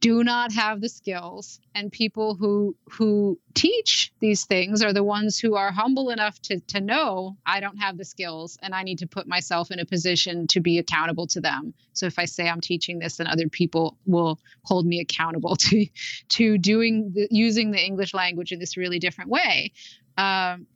[0.00, 5.38] do not have the skills and people who who teach these things are the ones
[5.38, 8.98] who are humble enough to to know I don't have the skills and I need
[9.00, 11.74] to put myself in a position to be accountable to them.
[11.92, 15.86] So if I say I'm teaching this then other people will hold me accountable to
[16.30, 19.72] to doing the, using the English language in this really different way.
[20.16, 20.66] Um,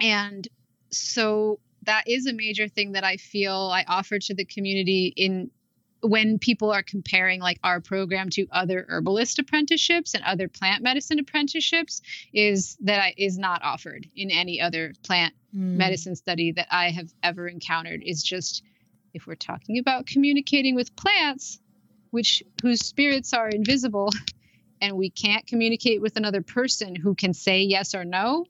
[0.00, 0.46] and
[0.90, 5.50] so that is a major thing that I feel I offer to the community in
[6.02, 11.18] when people are comparing like our program to other herbalist apprenticeships and other plant medicine
[11.18, 12.02] apprenticeships
[12.32, 15.76] is that I, is not offered in any other plant mm.
[15.76, 18.62] medicine study that I have ever encountered is just
[19.14, 21.58] if we're talking about communicating with plants
[22.10, 24.10] which whose spirits are invisible
[24.80, 28.46] and we can't communicate with another person who can say yes or no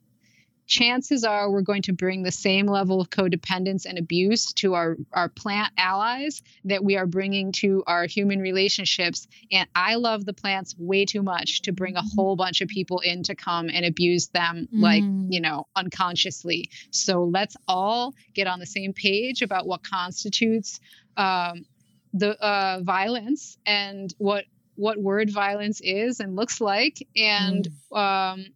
[0.66, 4.96] chances are we're going to bring the same level of codependence and abuse to our,
[5.12, 9.28] our plant allies that we are bringing to our human relationships.
[9.52, 12.08] And I love the plants way too much to bring a mm-hmm.
[12.16, 14.82] whole bunch of people in to come and abuse them, mm.
[14.82, 16.70] like, you know, unconsciously.
[16.90, 20.80] So let's all get on the same page about what constitutes
[21.16, 21.64] um,
[22.12, 24.44] the uh, violence and what
[24.76, 27.98] what word violence is and looks like and mm.
[27.98, 28.46] um,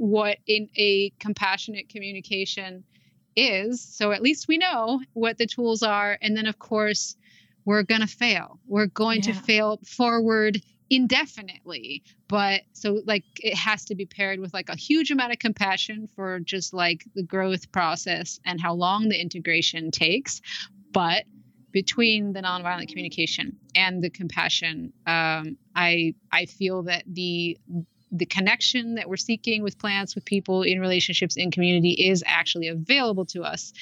[0.00, 2.82] what in a compassionate communication
[3.36, 3.82] is.
[3.82, 6.16] So at least we know what the tools are.
[6.22, 7.16] And then, of course,
[7.66, 8.58] we're going to fail.
[8.66, 9.34] We're going yeah.
[9.34, 12.02] to fail forward indefinitely.
[12.28, 16.08] But so, like, it has to be paired with like a huge amount of compassion
[16.16, 20.40] for just like the growth process and how long the integration takes.
[20.92, 21.24] But
[21.72, 27.58] between the nonviolent communication and the compassion, um, I I feel that the
[28.12, 32.68] the connection that we're seeking with plants, with people in relationships in community is actually
[32.68, 33.72] available to us.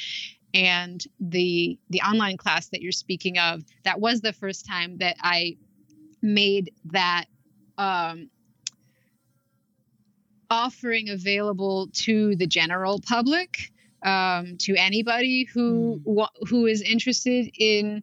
[0.54, 5.16] And the the online class that you're speaking of, that was the first time that
[5.20, 5.56] I
[6.22, 7.26] made that
[7.76, 8.30] um,
[10.50, 13.72] offering available to the general public,
[14.02, 16.28] um, to anybody who mm.
[16.48, 18.02] who is interested in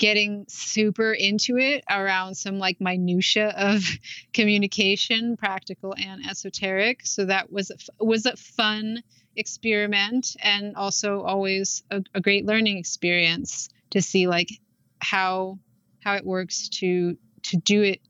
[0.00, 3.84] getting super into it around some like minutia of
[4.32, 7.06] communication, practical and esoteric.
[7.06, 9.02] So that was a, was a fun
[9.36, 14.48] experiment and also always a, a great learning experience to see like
[14.98, 15.58] how
[16.02, 18.00] how it works to to do it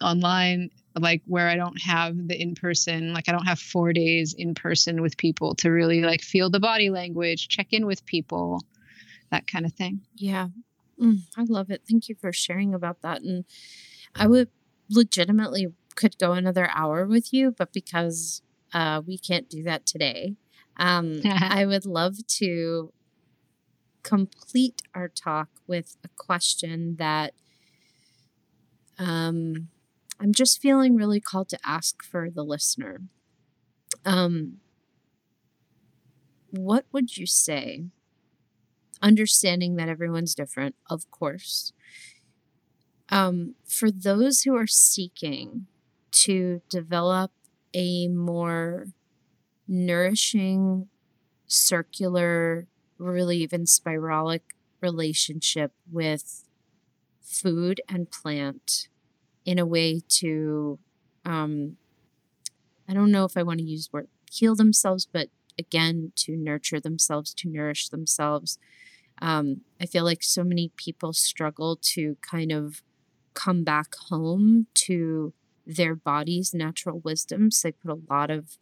[0.00, 4.34] online like where I don't have the in person, like I don't have four days
[4.36, 8.60] in person with people to really like feel the body language, check in with people,
[9.30, 10.00] that kind of thing.
[10.16, 10.48] Yeah.
[11.00, 11.82] Mm, I love it.
[11.88, 13.22] Thank you for sharing about that.
[13.22, 13.44] And
[14.14, 14.50] I would
[14.90, 18.42] legitimately could go another hour with you, but because
[18.72, 20.34] uh, we can't do that today,
[20.76, 22.92] um, I would love to
[24.02, 27.34] complete our talk with a question that
[28.98, 29.68] um,
[30.20, 33.02] I'm just feeling really called to ask for the listener.
[34.04, 34.58] Um,
[36.50, 37.84] what would you say
[39.02, 41.72] understanding that everyone's different, of course.
[43.10, 45.66] Um, for those who are seeking
[46.10, 47.30] to develop
[47.74, 48.86] a more
[49.66, 50.88] nourishing,
[51.46, 52.66] circular,
[52.98, 54.40] really even spiralic
[54.80, 56.44] relationship with
[57.22, 58.88] food and plant
[59.44, 60.78] in a way to,
[61.24, 61.76] um,
[62.88, 66.80] I don't know if I want to use word heal themselves, but again, to nurture
[66.80, 68.58] themselves, to nourish themselves,
[69.20, 72.82] um, I feel like so many people struggle to kind of
[73.34, 75.32] come back home to
[75.66, 77.62] their body's natural wisdoms.
[77.62, 78.58] They put a lot of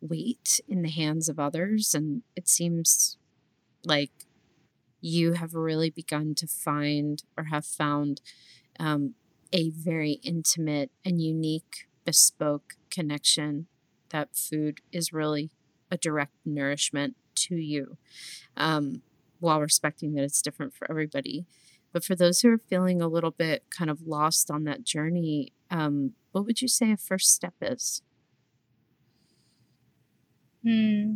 [0.00, 3.16] weight in the hands of others, and it seems
[3.84, 4.10] like
[5.00, 8.20] you have really begun to find or have found
[8.78, 9.14] um,
[9.52, 13.66] a very intimate and unique, bespoke connection
[14.10, 15.50] that food is really
[15.90, 17.96] a direct nourishment to you
[18.56, 19.02] um,
[19.40, 21.46] while respecting that it's different for everybody.
[21.92, 25.52] But for those who are feeling a little bit kind of lost on that journey,
[25.70, 28.02] um, what would you say a first step is?
[30.62, 31.14] Hmm.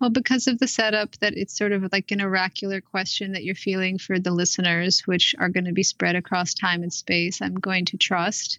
[0.00, 3.54] Well, because of the setup, that it's sort of like an oracular question that you're
[3.54, 7.54] feeling for the listeners, which are going to be spread across time and space, I'm
[7.54, 8.58] going to trust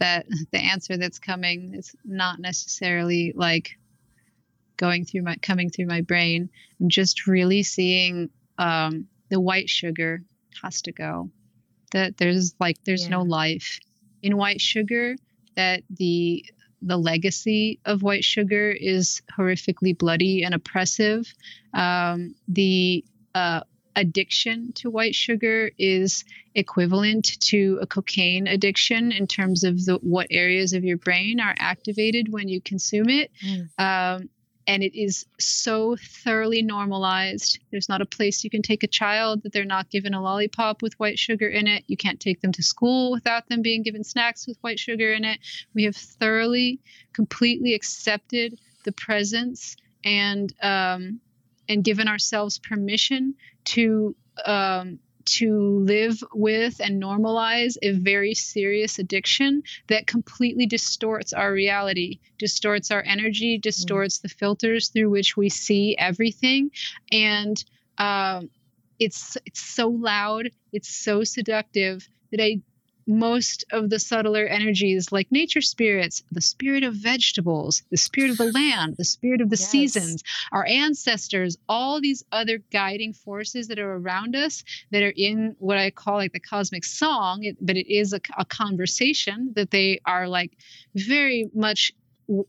[0.00, 3.78] that the answer that's coming is not necessarily like
[4.76, 6.50] going through my coming through my brain.
[6.78, 8.28] I'm just really seeing
[8.58, 10.22] um, the white sugar
[10.62, 11.30] has to go.
[11.92, 13.16] That there's like there's yeah.
[13.16, 13.80] no life
[14.22, 15.16] in white sugar.
[15.56, 16.44] That the
[16.82, 21.32] the legacy of white sugar is horrifically bloody and oppressive.
[21.72, 23.04] Um, the
[23.34, 23.60] uh,
[23.96, 30.26] addiction to white sugar is equivalent to a cocaine addiction in terms of the, what
[30.30, 33.30] areas of your brain are activated when you consume it.
[33.44, 33.68] Mm.
[33.78, 34.28] Um,
[34.66, 37.58] and it is so thoroughly normalized.
[37.70, 40.82] There's not a place you can take a child that they're not given a lollipop
[40.82, 41.84] with white sugar in it.
[41.86, 45.24] You can't take them to school without them being given snacks with white sugar in
[45.24, 45.40] it.
[45.74, 46.80] We have thoroughly,
[47.12, 51.20] completely accepted the presence and um,
[51.68, 53.34] and given ourselves permission
[53.64, 54.14] to
[54.44, 62.20] um, to live with and normalize a very serious addiction that completely distorts our reality,
[62.38, 64.22] distorts our energy, distorts mm.
[64.22, 66.70] the filters through which we see everything.
[67.10, 67.62] And
[67.98, 68.50] um,
[68.98, 72.60] it's it's so loud, it's so seductive that I
[73.06, 78.38] most of the subtler energies like nature spirits, the spirit of vegetables, the spirit of
[78.38, 79.68] the land, the spirit of the yes.
[79.68, 80.22] seasons,
[80.52, 85.78] our ancestors, all these other guiding forces that are around us that are in what
[85.78, 90.28] I call like the cosmic song, but it is a, a, conversation that they are
[90.28, 90.52] like
[90.94, 91.92] very much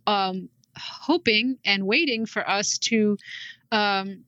[0.06, 3.18] um, hoping and waiting for us to.
[3.72, 4.26] Um,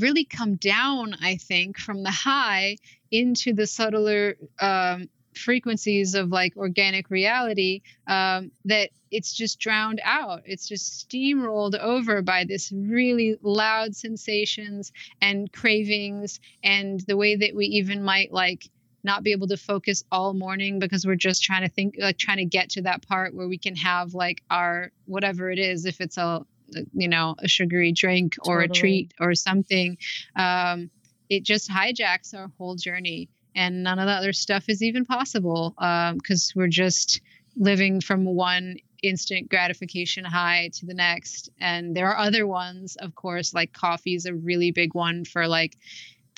[0.00, 2.76] really come down, I think, from the high
[3.10, 5.08] into the subtler um,
[5.38, 10.42] frequencies of like organic reality um, that it's just drowned out.
[10.44, 17.54] It's just steamrolled over by this really loud sensations and cravings and the way that
[17.54, 18.68] we even might like
[19.04, 22.38] not be able to focus all morning because we're just trying to think like trying
[22.38, 26.00] to get to that part where we can have like our whatever it is if
[26.00, 26.44] it's a
[26.92, 28.64] you know a sugary drink or totally.
[28.64, 29.96] a treat or something
[30.36, 30.90] um,
[31.30, 35.74] it just hijacks our whole journey and none of the other stuff is even possible
[35.76, 37.20] because um, we're just
[37.56, 41.50] living from one instant gratification high to the next.
[41.60, 45.46] And there are other ones of course like coffee is a really big one for
[45.46, 45.76] like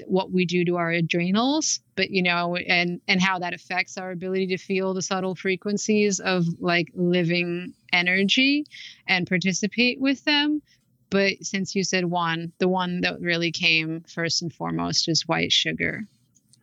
[0.07, 4.13] what we do to our adrenals but you know and and how that affects our
[4.13, 8.65] ability to feel the subtle frequencies of like living energy
[9.07, 10.63] and participate with them.
[11.11, 15.53] But since you said one the one that really came first and foremost is white
[15.53, 16.07] sugar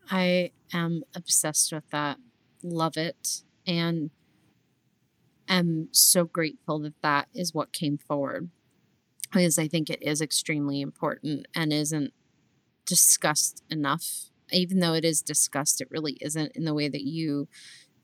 [0.10, 2.18] I am obsessed with that.
[2.64, 3.44] Love it.
[3.66, 4.12] And
[5.48, 8.50] am so grateful that that is what came forward
[9.32, 12.14] because I think it is extremely important and isn't
[12.86, 14.30] discussed enough.
[14.52, 17.48] Even though it is discussed, it really isn't in the way that you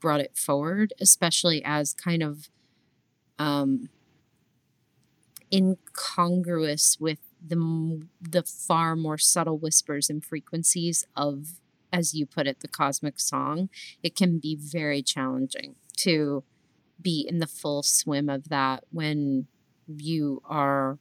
[0.00, 2.48] brought it forward, especially as kind of
[3.38, 3.88] um,
[5.52, 11.60] incongruous with the the far more subtle whispers and frequencies of
[11.94, 13.68] as you put it, the cosmic song,
[14.02, 16.42] it can be very challenging to
[17.00, 19.46] be in the full swim of that when
[19.86, 20.98] you are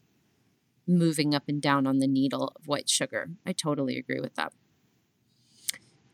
[0.88, 3.32] moving up and down on the needle of white sugar.
[3.44, 4.54] I totally agree with that.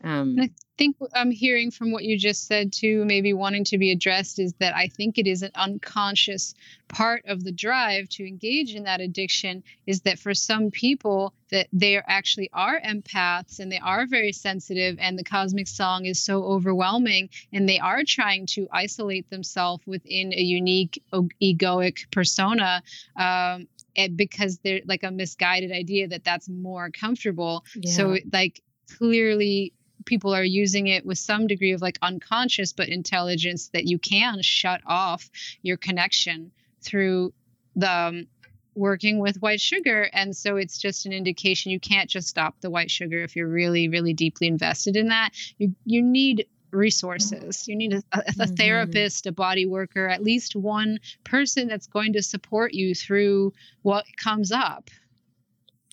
[0.04, 3.92] Um, I think I'm hearing from what you just said too, maybe wanting to be
[3.92, 6.54] addressed is that I think it is an unconscious
[6.88, 11.68] part of the drive to engage in that addiction is that for some people that
[11.74, 16.44] they actually are empaths and they are very sensitive and the cosmic song is so
[16.44, 21.04] overwhelming and they are trying to isolate themselves within a unique
[21.42, 22.82] egoic persona
[23.18, 23.68] um,
[24.16, 27.92] because they're like a misguided idea that that's more comfortable yeah.
[27.92, 28.62] so like
[28.98, 29.74] clearly
[30.06, 34.42] people are using it with some degree of like unconscious but intelligence that you can
[34.42, 35.30] shut off
[35.62, 36.52] your connection
[36.82, 37.34] through
[37.76, 38.28] the um,
[38.76, 40.10] working with white sugar.
[40.14, 43.48] And so it's just an indication you can't just stop the white sugar if you're
[43.48, 45.32] really really deeply invested in that.
[45.58, 47.68] You you need resources.
[47.68, 48.56] You need a, a, mm-hmm.
[48.56, 54.06] therapist a body worker at least one person that's going to support you through what
[54.18, 54.90] comes up.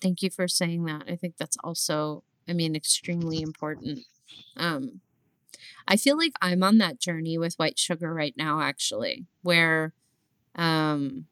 [0.01, 1.05] Thank you for saying that.
[1.07, 3.99] I think that's also I mean, extremely important.
[4.55, 5.01] Um,
[5.87, 9.93] I feel like I'm on that journey with white sugar right now, actually, where,
[10.55, 11.27] um,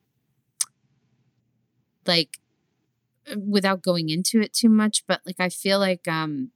[2.05, 2.39] like,
[3.31, 6.51] uh, without going into it too much, but like, I feel like, um,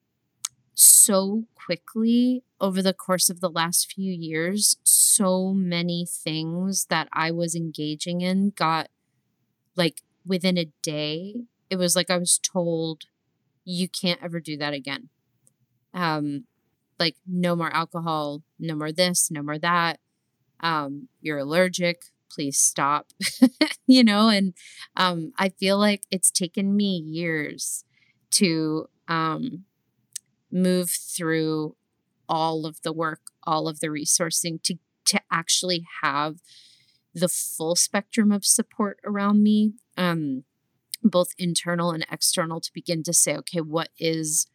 [0.75, 7.31] so quickly over the course of the last few years, so many things that I
[7.31, 8.89] was engaging in got
[9.75, 11.35] like within a day.
[11.69, 13.05] It was like I was told,
[13.69, 15.09] you can't ever do that again.
[15.93, 16.45] Um,
[16.97, 19.99] like no more alcohol, no more this, no more that.
[20.59, 22.01] Um, you're allergic,
[22.31, 23.11] please stop.
[23.87, 24.53] you know, and
[24.97, 27.85] um, I feel like it's taken me years
[28.31, 29.65] to um,
[30.51, 31.75] move through
[32.27, 34.75] all of the work, all of the resourcing to
[35.05, 36.35] to actually have
[37.15, 40.43] the full spectrum of support around me, um,
[41.03, 44.47] both internal and external, to begin to say, okay, what is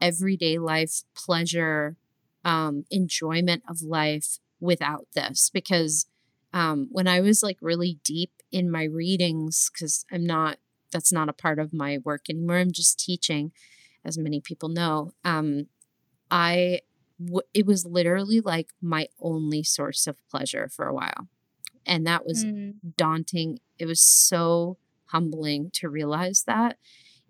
[0.00, 1.96] everyday life pleasure,
[2.44, 5.50] um, enjoyment of life without this?
[5.50, 6.06] Because
[6.52, 10.58] um, when I was like really deep in my readings, because I'm not,
[10.92, 13.52] that's not a part of my work anymore, I'm just teaching,
[14.04, 15.12] as many people know.
[15.24, 15.66] Um,
[16.30, 16.80] I,
[17.18, 21.28] w- it was literally like my only source of pleasure for a while.
[21.84, 22.74] And that was mm.
[22.96, 23.60] daunting.
[23.78, 24.76] It was so
[25.06, 26.78] humbling to realize that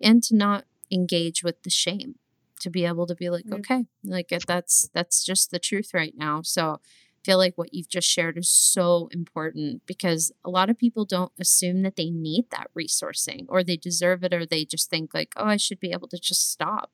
[0.01, 2.15] and to not engage with the shame
[2.59, 3.59] to be able to be like, mm.
[3.59, 6.41] okay, like that's that's just the truth right now.
[6.41, 10.77] So I feel like what you've just shared is so important because a lot of
[10.77, 14.89] people don't assume that they need that resourcing or they deserve it or they just
[14.89, 16.91] think like, oh, I should be able to just stop.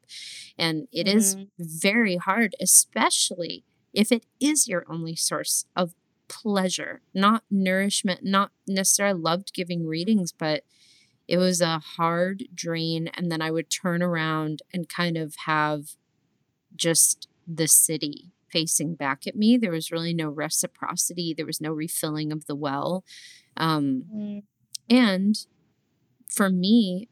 [0.58, 1.16] And it mm.
[1.16, 1.46] is mm-hmm.
[1.60, 5.94] very hard, especially if it is your only source of
[6.28, 10.64] pleasure, not nourishment, not necessarily loved giving readings, but
[11.28, 13.10] it was a hard drain.
[13.16, 15.96] And then I would turn around and kind of have
[16.76, 19.58] just the city facing back at me.
[19.58, 23.04] There was really no reciprocity, there was no refilling of the well.
[23.58, 24.44] Um, mm.
[24.90, 25.36] And
[26.30, 27.08] for me,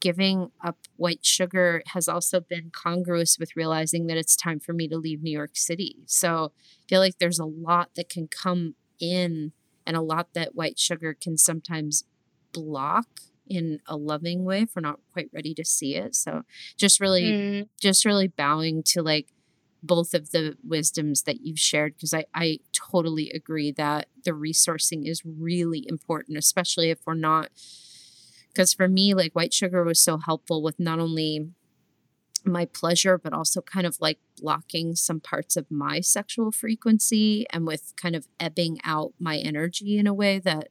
[0.00, 4.86] giving up white sugar has also been congruous with realizing that it's time for me
[4.88, 5.96] to leave New York City.
[6.06, 9.52] So I feel like there's a lot that can come in
[9.86, 12.04] and a lot that white sugar can sometimes
[12.52, 13.08] block
[13.48, 16.14] in a loving way if we're not quite ready to see it.
[16.14, 16.42] So
[16.76, 17.68] just really mm.
[17.80, 19.32] just really bowing to like
[19.82, 25.08] both of the wisdoms that you've shared because I, I totally agree that the resourcing
[25.08, 27.50] is really important, especially if we're not
[28.52, 31.50] because for me, like white sugar was so helpful with not only
[32.44, 37.66] my pleasure, but also kind of like blocking some parts of my sexual frequency and
[37.66, 40.68] with kind of ebbing out my energy in a way that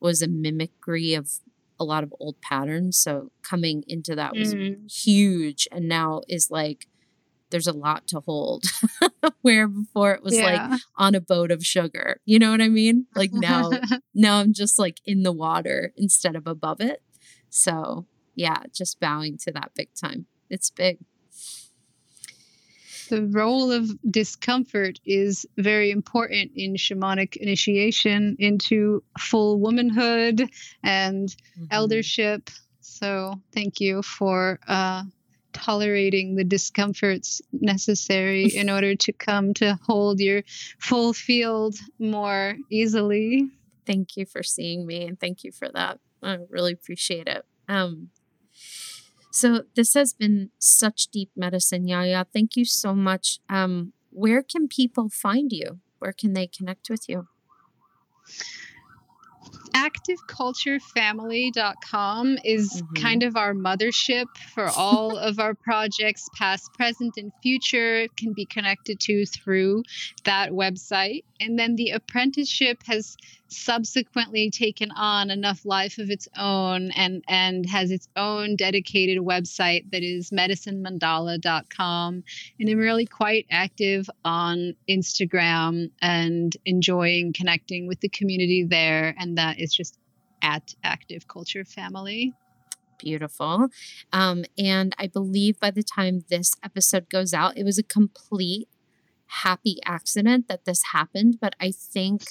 [0.00, 1.30] was a mimicry of
[1.78, 2.96] a lot of old patterns.
[2.96, 4.90] So coming into that was mm.
[4.90, 6.86] huge and now is like
[7.50, 8.64] there's a lot to hold.
[9.42, 10.68] Where before it was yeah.
[10.68, 12.20] like on a boat of sugar.
[12.24, 13.06] You know what I mean?
[13.14, 13.70] Like now
[14.14, 17.02] now I'm just like in the water instead of above it.
[17.54, 20.26] So, yeah, just bowing to that big time.
[20.48, 20.98] It's big
[23.12, 30.48] the role of discomfort is very important in shamanic initiation into full womanhood
[30.82, 31.64] and mm-hmm.
[31.70, 32.48] eldership.
[32.80, 35.02] So, thank you for uh,
[35.52, 40.42] tolerating the discomforts necessary in order to come to hold your
[40.78, 43.50] full field more easily.
[43.86, 46.00] Thank you for seeing me and thank you for that.
[46.22, 47.44] I really appreciate it.
[47.68, 48.10] Um,
[49.30, 52.26] so this has been such deep medicine, Yaya.
[52.32, 53.40] Thank you so much.
[53.48, 55.80] Um, where can people find you?
[55.98, 57.28] Where can they connect with you?
[59.74, 63.02] activeculturefamily.com is mm-hmm.
[63.02, 68.44] kind of our mothership for all of our projects past present and future can be
[68.44, 69.82] connected to through
[70.24, 73.16] that website and then the apprenticeship has
[73.56, 79.90] subsequently taken on enough life of its own and and has its own dedicated website
[79.90, 82.22] that is medicinemandala.com
[82.58, 89.38] and i'm really quite active on instagram and enjoying connecting with the community there and
[89.38, 89.98] that is just
[90.42, 92.32] at active culture family
[92.98, 93.68] beautiful.
[94.12, 98.68] Um, and I believe by the time this episode goes out, it was a complete
[99.26, 101.38] happy accident that this happened.
[101.40, 102.22] But I think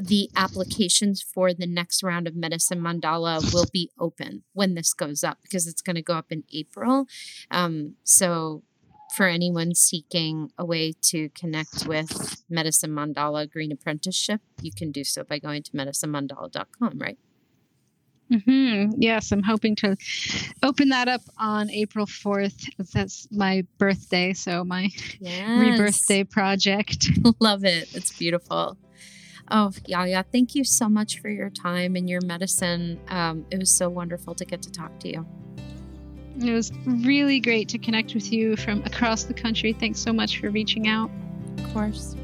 [0.00, 5.24] the applications for the next round of Medicine Mandala will be open when this goes
[5.24, 7.06] up because it's going to go up in April.
[7.50, 8.62] Um, so,
[9.16, 15.02] for anyone seeking a way to connect with Medicine Mandala Green Apprenticeship, you can do
[15.02, 17.18] so by going to medicinemandala.com, right?
[18.30, 19.00] Mm-hmm.
[19.00, 19.96] Yes, I'm hoping to
[20.62, 22.68] open that up on April 4th.
[22.92, 25.48] That's my birthday, so my yes.
[25.48, 27.08] rebirthday project.
[27.40, 27.94] Love it.
[27.94, 28.76] It's beautiful.
[29.50, 33.00] Oh, Yaya, thank you so much for your time and your medicine.
[33.08, 35.26] Um, it was so wonderful to get to talk to you.
[36.40, 39.72] It was really great to connect with you from across the country.
[39.72, 41.10] Thanks so much for reaching out.
[41.58, 42.14] Of course.